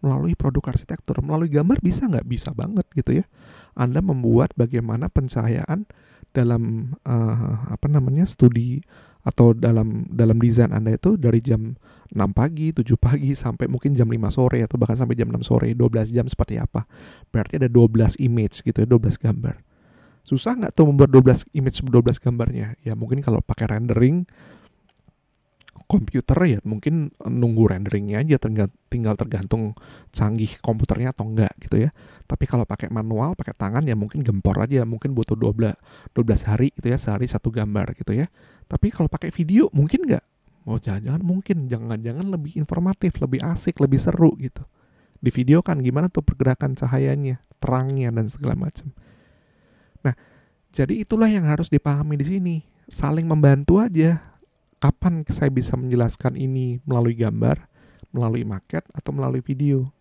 [0.00, 2.24] melalui produk arsitektur, melalui gambar bisa nggak?
[2.24, 3.24] Bisa banget gitu ya.
[3.76, 5.84] Anda membuat bagaimana pencahayaan
[6.30, 8.80] dalam uh, apa namanya studi
[9.20, 11.76] atau dalam dalam desain Anda itu dari jam
[12.10, 15.76] 6 pagi, 7 pagi sampai mungkin jam 5 sore atau bahkan sampai jam 6 sore,
[15.76, 16.88] 12 jam seperti apa.
[17.28, 19.60] Berarti ada 12 image gitu ya, 12 gambar.
[20.24, 22.80] Susah nggak tuh membuat 12 image 12 gambarnya?
[22.80, 24.24] Ya mungkin kalau pakai rendering
[25.90, 28.38] komputer ya mungkin nunggu renderingnya aja
[28.86, 29.74] tinggal tergantung
[30.14, 31.90] canggih komputernya atau enggak gitu ya.
[32.30, 35.74] Tapi kalau pakai manual, pakai tangan ya mungkin gempor aja, mungkin butuh 12
[36.14, 38.30] 12 hari gitu ya, sehari satu gambar gitu ya.
[38.70, 40.22] Tapi kalau pakai video mungkin enggak?
[40.62, 44.62] Oh jangan-jangan mungkin, jangan-jangan lebih informatif, lebih asik, lebih seru gitu.
[45.18, 48.94] Di video kan gimana tuh pergerakan cahayanya, terangnya dan segala macam.
[50.06, 50.14] Nah,
[50.70, 52.56] jadi itulah yang harus dipahami di sini.
[52.86, 54.29] Saling membantu aja
[54.80, 57.68] kapan saya bisa menjelaskan ini melalui gambar,
[58.10, 59.92] melalui market atau melalui video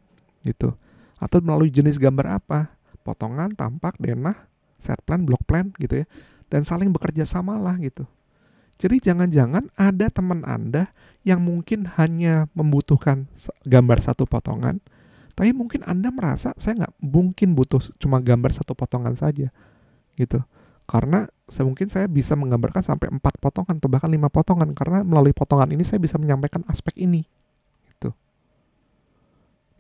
[0.48, 0.74] gitu.
[1.20, 2.74] Atau melalui jenis gambar apa?
[3.04, 4.48] Potongan, tampak, denah,
[4.80, 6.06] set plan, block plan gitu ya.
[6.48, 8.08] Dan saling bekerja sama lah gitu.
[8.80, 10.88] Jadi jangan-jangan ada teman Anda
[11.28, 13.28] yang mungkin hanya membutuhkan
[13.68, 14.80] gambar satu potongan,
[15.36, 19.52] tapi mungkin Anda merasa saya nggak mungkin butuh cuma gambar satu potongan saja,
[20.16, 20.40] gitu
[20.88, 25.70] karena semungkin saya bisa menggambarkan sampai empat potongan atau bahkan lima potongan karena melalui potongan
[25.74, 27.26] ini saya bisa menyampaikan aspek ini
[27.90, 28.14] gitu.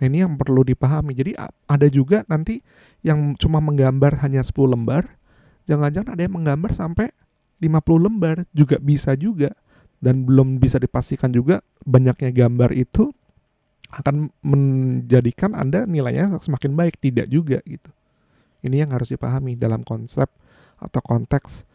[0.02, 1.14] Nah, ini yang perlu dipahami.
[1.14, 1.32] Jadi
[1.70, 2.60] ada juga nanti
[3.06, 5.16] yang cuma menggambar hanya 10 lembar,
[5.70, 7.14] jangan-jangan ada yang menggambar sampai
[7.62, 9.54] 50 lembar juga bisa juga
[10.00, 13.12] dan belum bisa dipastikan juga banyaknya gambar itu
[13.90, 17.92] akan menjadikan Anda nilainya semakin baik tidak juga gitu.
[18.64, 20.28] Ini yang harus dipahami dalam konsep
[20.80, 21.68] atau konteks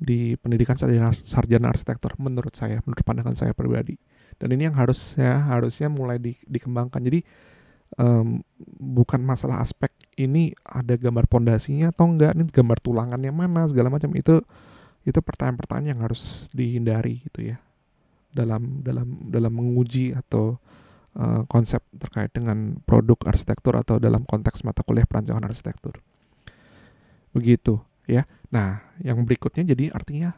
[0.00, 4.00] di pendidikan sarjana, sarjana arsitektur menurut saya, menurut pandangan saya pribadi.
[4.40, 7.04] Dan ini yang harusnya harusnya mulai di, dikembangkan.
[7.04, 7.20] Jadi
[8.00, 8.40] um,
[8.80, 14.08] bukan masalah aspek ini ada gambar pondasinya atau enggak, ini gambar tulangannya mana segala macam
[14.16, 14.40] itu
[15.04, 17.56] itu pertanyaan-pertanyaan yang harus dihindari gitu ya
[18.36, 20.60] dalam dalam dalam menguji atau
[21.16, 25.98] uh, konsep terkait dengan produk arsitektur atau dalam konteks mata kuliah perancangan arsitektur.
[27.32, 28.26] Begitu ya.
[28.50, 30.34] Nah, yang berikutnya jadi artinya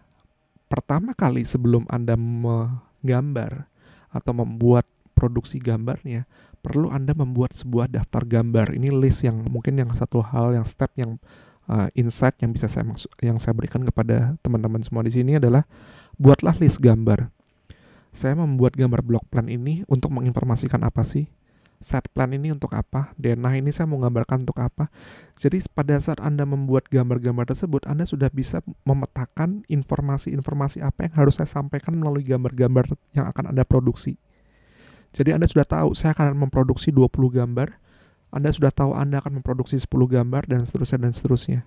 [0.69, 3.69] pertama kali sebelum Anda menggambar
[4.13, 4.85] atau membuat
[5.17, 6.29] produksi gambarnya,
[6.61, 8.77] perlu Anda membuat sebuah daftar gambar.
[8.77, 11.17] Ini list yang mungkin yang satu hal yang step yang
[11.69, 15.65] uh, insight yang bisa saya maksud, yang saya berikan kepada teman-teman semua di sini adalah
[16.17, 17.29] buatlah list gambar.
[18.13, 21.29] Saya membuat gambar block plan ini untuk menginformasikan apa sih?
[21.83, 24.89] Set plan ini untuk apa, denah ini saya mau gambarkan untuk apa.
[25.37, 31.43] Jadi pada saat Anda membuat gambar-gambar tersebut, Anda sudah bisa memetakan informasi-informasi apa yang harus
[31.43, 34.17] saya sampaikan melalui gambar-gambar yang akan Anda produksi.
[35.13, 37.77] Jadi Anda sudah tahu saya akan memproduksi 20 gambar
[38.33, 41.61] Anda sudah tahu Anda akan memproduksi 10 gambar dan seterusnya dan seterusnya.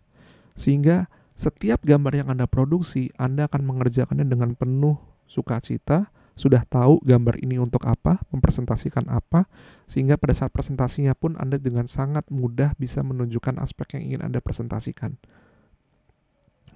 [0.58, 1.06] Sehingga
[1.38, 4.98] setiap gambar yang Anda produksi, Anda akan mengerjakannya dengan penuh
[5.30, 9.48] sukacita, sudah tahu gambar ini untuk apa, mempresentasikan apa,
[9.88, 14.44] sehingga pada saat presentasinya pun Anda dengan sangat mudah bisa menunjukkan aspek yang ingin Anda
[14.44, 15.16] presentasikan.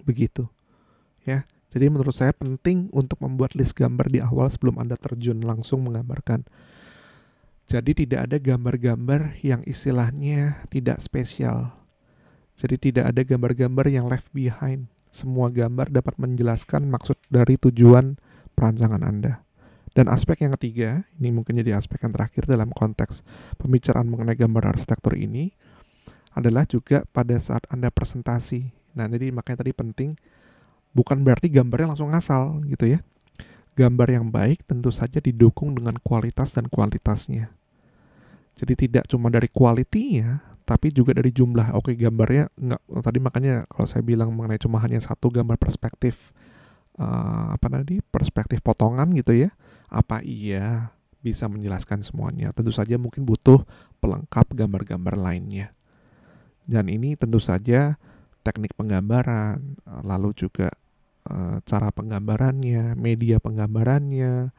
[0.07, 0.47] Begitu.
[1.27, 1.43] Ya.
[1.69, 6.41] Jadi menurut saya penting untuk membuat list gambar di awal sebelum Anda terjun langsung menggambarkan.
[7.69, 11.77] Jadi tidak ada gambar-gambar yang istilahnya tidak spesial.
[12.57, 14.89] Jadi tidak ada gambar-gambar yang left behind.
[15.13, 18.17] Semua gambar dapat menjelaskan maksud dari tujuan
[18.57, 19.45] perancangan Anda.
[19.99, 23.19] Dan aspek yang ketiga, ini mungkin jadi aspek yang terakhir dalam konteks
[23.59, 25.51] pembicaraan mengenai gambar arsitektur ini,
[26.31, 28.63] adalah juga pada saat Anda presentasi.
[28.95, 30.15] Nah, jadi makanya tadi penting
[30.95, 33.03] bukan berarti gambarnya langsung asal gitu ya.
[33.75, 37.51] Gambar yang baik tentu saja didukung dengan kualitas dan kualitasnya.
[38.55, 41.75] Jadi tidak cuma dari kualitinya, tapi juga dari jumlah.
[41.75, 46.31] Oke, gambarnya nggak tadi makanya kalau saya bilang mengenai cuma hanya satu gambar perspektif
[46.99, 49.49] uh, apa tadi perspektif potongan gitu ya.
[49.87, 50.91] Apa iya
[51.23, 52.51] bisa menjelaskan semuanya?
[52.51, 53.63] Tentu saja mungkin butuh
[54.03, 55.71] pelengkap gambar-gambar lainnya.
[56.69, 57.97] Dan ini tentu saja
[58.45, 60.69] teknik penggambaran, lalu juga
[61.25, 64.53] uh, cara penggambarannya, media penggambarannya,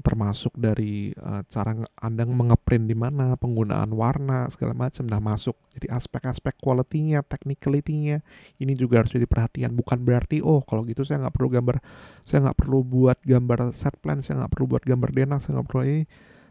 [0.00, 5.56] termasuk dari uh, cara Anda mengeprint di mana, penggunaan warna segala macam dah masuk.
[5.76, 8.24] Jadi aspek-aspek quality-nya, technicality-nya
[8.56, 9.76] ini juga harus jadi perhatian.
[9.76, 11.76] Bukan berarti oh kalau gitu saya nggak perlu gambar,
[12.24, 15.68] saya nggak perlu buat gambar set plan, saya nggak perlu buat gambar denah, saya nggak
[15.68, 16.04] perlu ini.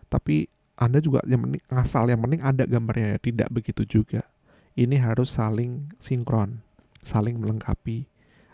[0.05, 0.35] Tapi
[0.77, 3.19] anda juga yang penting asal yang penting ada gambarnya ya.
[3.21, 4.21] Tidak begitu juga
[4.77, 6.63] ini harus saling sinkron,
[7.01, 8.07] saling melengkapi.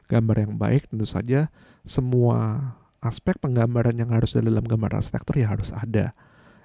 [0.08, 1.52] Gambar yang baik tentu saja
[1.84, 6.14] semua aspek penggambaran yang harus ada dalam gambar arsitektur ya harus ada.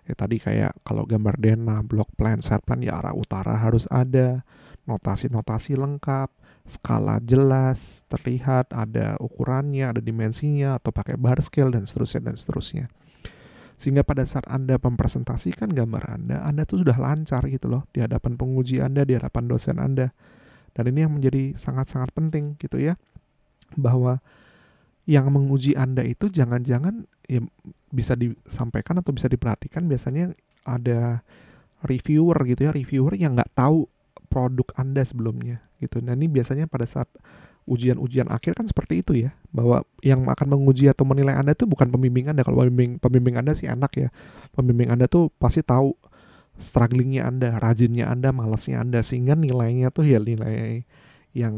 [0.03, 4.43] Ya tadi kayak kalau gambar denah, block plan, set plan ya arah utara harus ada,
[4.91, 6.29] notasi-notasi lengkap,
[6.67, 12.87] skala jelas, terlihat, ada ukurannya, ada dimensinya, atau pakai bar scale dan seterusnya dan seterusnya.
[13.79, 18.39] Sehingga pada saat Anda mempresentasikan gambar Anda, Anda tuh sudah lancar gitu loh di hadapan
[18.39, 20.15] penguji Anda, di hadapan dosen Anda.
[20.73, 22.95] Dan ini yang menjadi sangat-sangat penting gitu ya.
[23.75, 24.23] Bahwa
[25.09, 27.43] yang menguji Anda itu jangan-jangan ya
[27.91, 30.31] bisa disampaikan atau bisa diperhatikan biasanya
[30.63, 31.27] ada
[31.83, 33.91] reviewer gitu ya, reviewer yang nggak tahu
[34.31, 35.99] produk Anda sebelumnya gitu.
[35.99, 37.11] Nah ini biasanya pada saat
[37.67, 41.95] ujian-ujian akhir kan seperti itu ya bahwa yang akan menguji atau menilai anda itu bukan
[41.95, 44.09] pembimbing anda kalau pembimbing pembimbing anda sih enak ya
[44.51, 45.95] pembimbing anda tuh pasti tahu
[46.59, 50.83] strugglingnya anda rajinnya anda malasnya anda sehingga nilainya tuh ya nilai
[51.33, 51.55] yang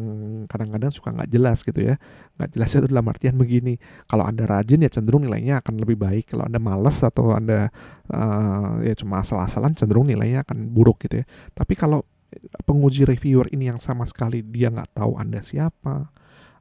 [0.47, 1.99] kadang-kadang suka nggak jelas gitu ya
[2.39, 6.31] nggak jelas itu dalam artian begini kalau anda rajin ya cenderung nilainya akan lebih baik
[6.31, 7.75] kalau anda malas atau anda
[8.11, 12.07] uh, ya cuma asal-asalan cenderung nilainya akan buruk gitu ya tapi kalau
[12.65, 16.11] penguji reviewer ini yang sama sekali dia nggak tahu Anda siapa,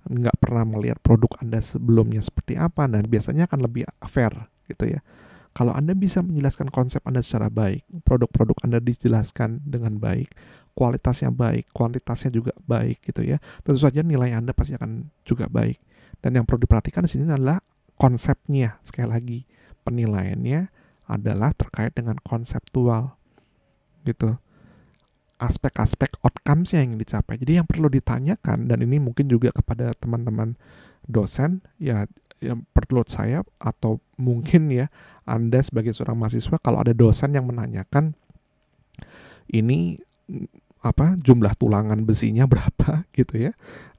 [0.08, 4.34] nggak pernah melihat produk Anda sebelumnya seperti apa, dan biasanya akan lebih fair
[4.70, 5.02] gitu ya.
[5.54, 10.34] Kalau Anda bisa menjelaskan konsep Anda secara baik, produk-produk Anda dijelaskan dengan baik,
[10.74, 13.38] kualitasnya baik, kuantitasnya juga baik gitu ya.
[13.62, 15.78] Tentu saja nilai Anda pasti akan juga baik.
[16.20, 17.62] Dan yang perlu diperhatikan di sini adalah
[17.98, 18.82] konsepnya.
[18.82, 19.40] Sekali lagi,
[19.86, 20.70] penilaiannya
[21.08, 23.20] adalah terkait dengan konseptual
[24.08, 24.40] gitu
[25.44, 27.36] aspek-aspek outcomes-nya yang dicapai.
[27.36, 30.56] Jadi yang perlu ditanyakan dan ini mungkin juga kepada teman-teman
[31.04, 32.08] dosen ya
[32.40, 34.88] yang perlu saya atau mungkin ya
[35.28, 38.16] Anda sebagai seorang mahasiswa kalau ada dosen yang menanyakan
[39.52, 40.00] ini
[40.84, 43.52] apa jumlah tulangan besinya berapa gitu ya.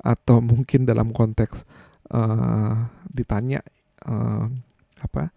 [0.04, 1.64] Atau mungkin dalam konteks
[2.12, 3.64] uh, ditanya
[4.04, 4.46] uh,
[5.00, 5.32] apa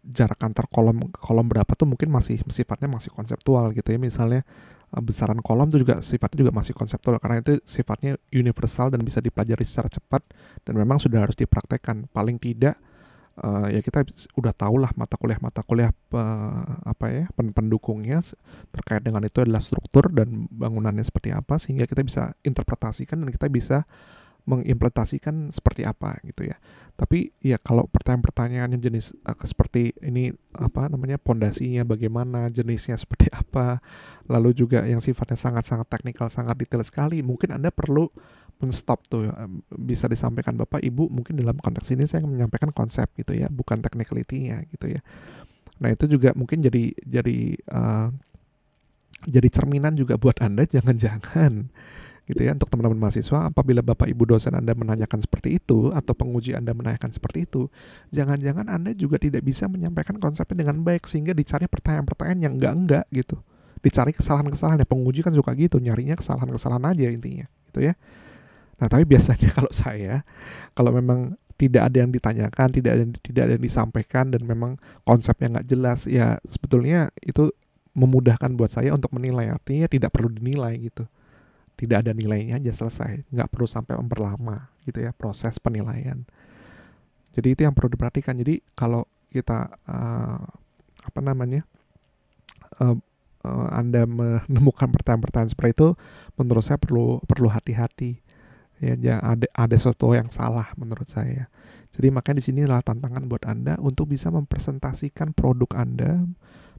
[0.00, 3.98] jarak antar kolom kolom berapa tuh mungkin masih sifatnya masih konseptual gitu ya.
[4.02, 4.42] Misalnya
[4.90, 9.22] Eh, besaran kolom itu juga sifatnya juga masih konseptual karena itu sifatnya universal dan bisa
[9.22, 10.18] dipelajari secara cepat
[10.66, 12.10] dan memang sudah harus dipraktekkan.
[12.10, 12.74] Paling tidak
[13.40, 14.04] uh, ya kita
[14.36, 18.20] udah tahu lah mata kuliah mata kuliah uh, apa ya pen pendukungnya
[18.72, 23.48] terkait dengan itu adalah struktur dan bangunannya seperti apa sehingga kita bisa interpretasikan dan kita
[23.48, 23.88] bisa
[24.48, 26.56] mengimplementasikan seperti apa gitu ya.
[26.96, 33.80] Tapi ya kalau pertanyaan-pertanyaannya jenis uh, seperti ini apa namanya pondasinya bagaimana, jenisnya seperti apa,
[34.28, 38.12] lalu juga yang sifatnya sangat-sangat teknikal, sangat detail sekali, mungkin Anda perlu
[38.60, 39.26] menstop tuh
[39.72, 44.68] bisa disampaikan Bapak Ibu mungkin dalam konteks ini saya menyampaikan konsep gitu ya, bukan technicality-nya
[44.68, 45.00] gitu ya.
[45.80, 48.12] Nah, itu juga mungkin jadi jadi uh,
[49.24, 51.72] jadi cerminan juga buat Anda jangan-jangan
[52.30, 56.54] gitu ya untuk teman-teman mahasiswa apabila Bapak Ibu dosen Anda menanyakan seperti itu atau penguji
[56.54, 57.66] Anda menanyakan seperti itu
[58.14, 63.42] jangan-jangan Anda juga tidak bisa menyampaikan konsepnya dengan baik sehingga dicari pertanyaan-pertanyaan yang enggak-enggak gitu
[63.82, 67.98] dicari kesalahan-kesalahan ya penguji kan suka gitu nyarinya kesalahan-kesalahan aja intinya gitu ya
[68.80, 70.24] nah tapi biasanya kalau saya
[70.72, 75.60] kalau memang tidak ada yang ditanyakan tidak ada tidak ada yang disampaikan dan memang konsepnya
[75.60, 77.52] nggak jelas ya sebetulnya itu
[77.94, 79.50] memudahkan buat saya untuk menilai.
[79.50, 81.04] Artinya tidak perlu dinilai gitu.
[81.74, 83.26] Tidak ada nilainya aja selesai.
[83.32, 86.22] Nggak perlu sampai memperlama gitu ya proses penilaian.
[87.34, 88.36] Jadi itu yang perlu diperhatikan.
[88.38, 90.42] Jadi kalau kita uh,
[91.00, 91.62] apa namanya
[92.82, 92.98] uh,
[93.46, 95.88] uh, anda menemukan pertanyaan-pertanyaan seperti itu
[96.34, 98.18] menurut saya perlu perlu hati-hati
[98.80, 101.52] ya jangan ada ada sesuatu yang salah menurut saya.
[101.90, 106.24] Jadi makanya di sini adalah tantangan buat anda untuk bisa mempresentasikan produk anda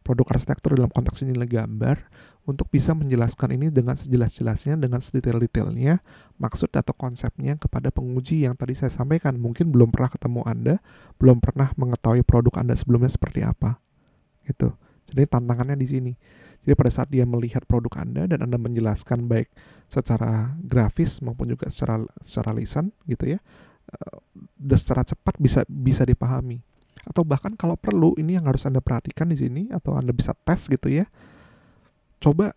[0.02, 2.10] produk arsitektur dalam konteks ini gambar
[2.49, 6.02] untuk bisa menjelaskan ini dengan sejelas-jelasnya dengan sedetail-detailnya
[6.41, 9.38] maksud atau konsepnya kepada penguji yang tadi saya sampaikan.
[9.38, 10.76] Mungkin belum pernah ketemu anda
[11.22, 13.78] belum pernah mengetahui produk anda sebelumnya seperti apa.
[14.41, 14.74] Gitu.
[15.14, 16.12] Jadi tantangannya di sini
[16.62, 19.49] jadi pada saat dia melihat produk Anda dan Anda menjelaskan baik
[19.89, 23.39] secara grafis maupun juga secara secara lisan gitu ya,
[23.97, 24.18] uh,
[24.78, 26.62] secara cepat bisa bisa dipahami.
[27.01, 30.70] Atau bahkan kalau perlu ini yang harus Anda perhatikan di sini atau Anda bisa tes
[30.70, 31.09] gitu ya.
[32.22, 32.53] Coba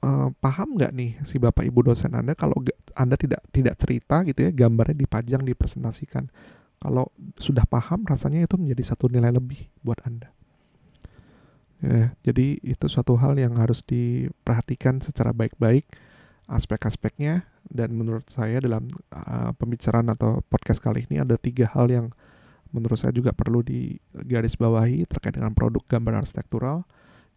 [0.00, 2.56] uh, paham nggak nih si Bapak Ibu dosen Anda kalau
[2.96, 6.32] Anda tidak tidak cerita gitu ya, gambarnya dipajang dipresentasikan.
[6.80, 10.32] Kalau sudah paham rasanya itu menjadi satu nilai lebih buat Anda.
[11.82, 15.90] Ya, jadi itu suatu hal yang harus diperhatikan secara baik-baik
[16.46, 17.50] aspek-aspeknya.
[17.66, 22.06] Dan menurut saya dalam uh, pembicaraan atau podcast kali ini ada tiga hal yang
[22.70, 26.86] menurut saya juga perlu digarisbawahi terkait dengan produk gambar arsitektural.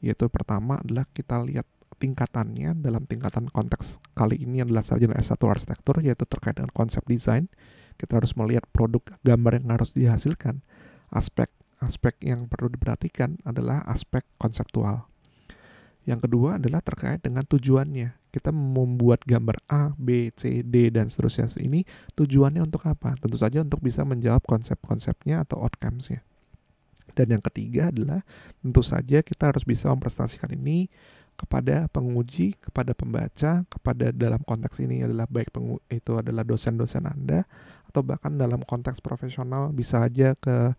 [0.03, 1.65] Yaitu pertama adalah kita lihat
[1.97, 2.77] tingkatannya.
[2.77, 7.49] Dalam tingkatan konteks kali ini adalah sarjana S1 arsitektur yaitu terkait dengan konsep desain.
[7.97, 10.61] Kita harus melihat produk gambar yang harus dihasilkan.
[11.09, 11.47] Aspek
[11.85, 15.05] aspek yang perlu diperhatikan adalah aspek konseptual.
[16.05, 18.33] Yang kedua adalah terkait dengan tujuannya.
[18.33, 23.17] Kita membuat gambar A, B, C, D, dan seterusnya ini tujuannya untuk apa?
[23.17, 26.21] Tentu saja untuk bisa menjawab konsep-konsepnya atau outcomes-nya.
[27.15, 28.21] Dan yang ketiga adalah
[28.59, 30.91] tentu saja kita harus bisa mempresentasikan ini
[31.35, 37.43] kepada penguji, kepada pembaca, kepada dalam konteks ini adalah baik pengu itu adalah dosen-dosen Anda
[37.91, 40.75] atau bahkan dalam konteks profesional bisa aja ke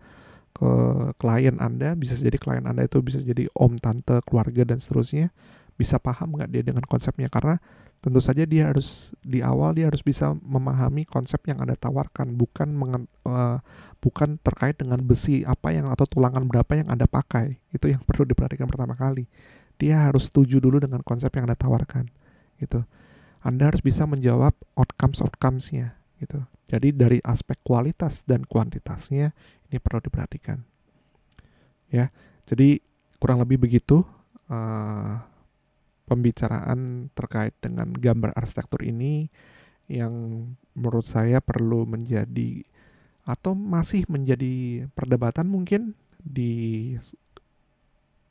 [0.57, 0.72] ke
[1.20, 5.28] klien Anda, bisa jadi klien Anda itu bisa jadi om, tante, keluarga dan seterusnya,
[5.76, 7.61] bisa paham nggak dia dengan konsepnya karena
[8.00, 12.72] tentu saja dia harus di awal dia harus bisa memahami konsep yang Anda tawarkan, bukan
[12.72, 13.61] mengen, uh,
[14.00, 17.61] bukan terkait dengan besi apa yang atau tulangan berapa yang Anda pakai.
[17.74, 19.28] Itu yang perlu diperhatikan pertama kali.
[19.76, 22.09] Dia harus setuju dulu dengan konsep yang Anda tawarkan.
[22.57, 22.80] Gitu.
[23.44, 26.40] Anda harus bisa menjawab outcomes outcomesnya gitu.
[26.66, 29.30] Jadi dari aspek kualitas dan kuantitasnya
[29.71, 30.59] ini perlu diperhatikan.
[31.91, 32.11] Ya,
[32.47, 32.83] jadi
[33.23, 34.03] kurang lebih begitu
[34.51, 35.23] uh,
[36.07, 39.31] pembicaraan terkait dengan gambar arsitektur ini
[39.87, 42.62] yang menurut saya perlu menjadi
[43.27, 46.95] atau masih menjadi perdebatan mungkin di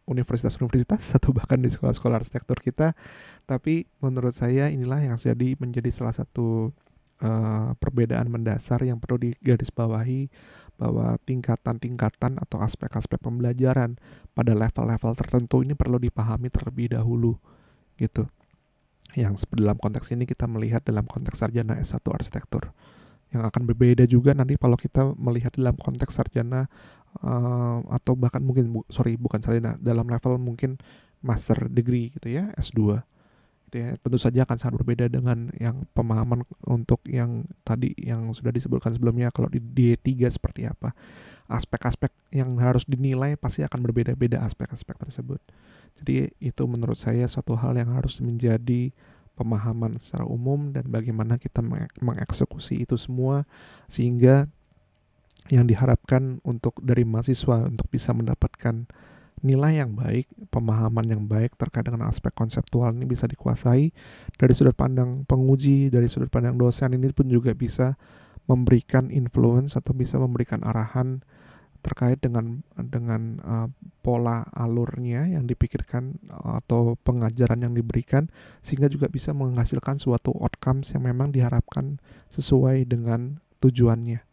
[0.08, 2.96] universitas-universitas atau bahkan di sekolah-sekolah arsitektur kita
[3.44, 6.72] tapi menurut saya inilah yang jadi menjadi salah satu
[7.22, 10.28] uh, perbedaan mendasar yang perlu digarisbawahi
[10.76, 13.95] bahwa tingkatan-tingkatan atau aspek-aspek pembelajaran
[14.36, 17.39] pada level-level tertentu ini perlu dipahami terlebih dahulu
[17.95, 18.28] gitu.
[19.16, 22.76] Yang dalam konteks ini kita melihat dalam konteks sarjana S1 arsitektur
[23.36, 26.72] yang akan berbeda juga nanti kalau kita melihat dalam konteks sarjana
[27.20, 30.80] uh, atau bahkan mungkin bu, sorry bukan sarjana dalam level mungkin
[31.20, 33.01] master degree gitu ya S2
[33.76, 33.91] gitu ya.
[33.99, 39.36] Tentu saja akan sangat berbeda dengan yang pemahaman untuk yang tadi yang sudah disebutkan sebelumnya
[39.36, 40.95] kalau di D3 seperti apa.
[41.51, 45.43] Aspek-aspek yang harus dinilai pasti akan berbeda-beda aspek-aspek tersebut.
[45.99, 48.95] Jadi itu menurut saya suatu hal yang harus menjadi
[49.36, 51.59] pemahaman secara umum dan bagaimana kita
[51.99, 53.43] mengeksekusi itu semua
[53.91, 54.47] sehingga
[55.51, 58.89] yang diharapkan untuk dari mahasiswa untuk bisa mendapatkan
[59.46, 63.93] nilai yang baik, pemahaman yang baik terkait dengan aspek konseptual ini bisa dikuasai
[64.41, 67.93] dari sudut pandang penguji, dari sudut pandang dosen ini pun juga bisa
[68.50, 71.22] memberikan influence atau bisa memberikan arahan
[71.86, 73.70] terkait dengan dengan uh,
[74.02, 78.26] pola alurnya yang dipikirkan uh, atau pengajaran yang diberikan
[78.66, 82.02] sehingga juga bisa menghasilkan suatu outcomes yang memang diharapkan
[82.34, 84.26] sesuai dengan tujuannya.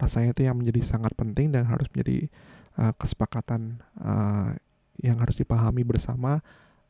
[0.00, 2.32] Rasanya itu yang menjadi sangat penting dan harus menjadi
[2.78, 4.54] uh, kesepakatan uh,
[5.00, 6.40] yang harus dipahami bersama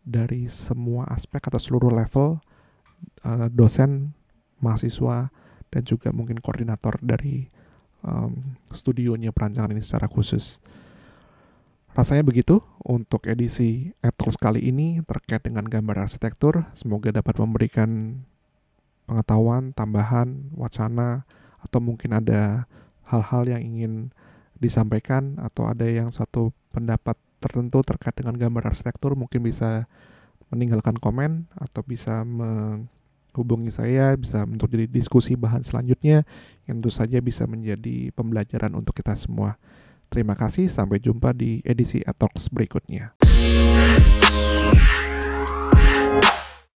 [0.06, 2.38] dari semua aspek atau seluruh level
[3.26, 4.14] uh, dosen,
[4.62, 5.34] mahasiswa,
[5.70, 7.50] dan juga mungkin koordinator dari
[8.06, 10.62] um, studionya perancangan ini secara khusus.
[11.96, 16.68] Rasanya begitu untuk edisi Ethos kali ini terkait dengan gambar arsitektur.
[16.76, 18.20] Semoga dapat memberikan
[19.08, 21.24] pengetahuan, tambahan, wacana,
[21.64, 22.68] atau mungkin ada
[23.08, 23.92] hal-hal yang ingin
[24.56, 29.84] disampaikan atau ada yang suatu pendapat tertentu terkait dengan gambar arsitektur mungkin bisa
[30.48, 36.24] meninggalkan komen atau bisa menghubungi saya bisa untuk jadi diskusi bahan selanjutnya
[36.64, 39.58] yang tentu saja bisa menjadi pembelajaran untuk kita semua.
[40.06, 43.18] Terima kasih, sampai jumpa di edisi Atox berikutnya.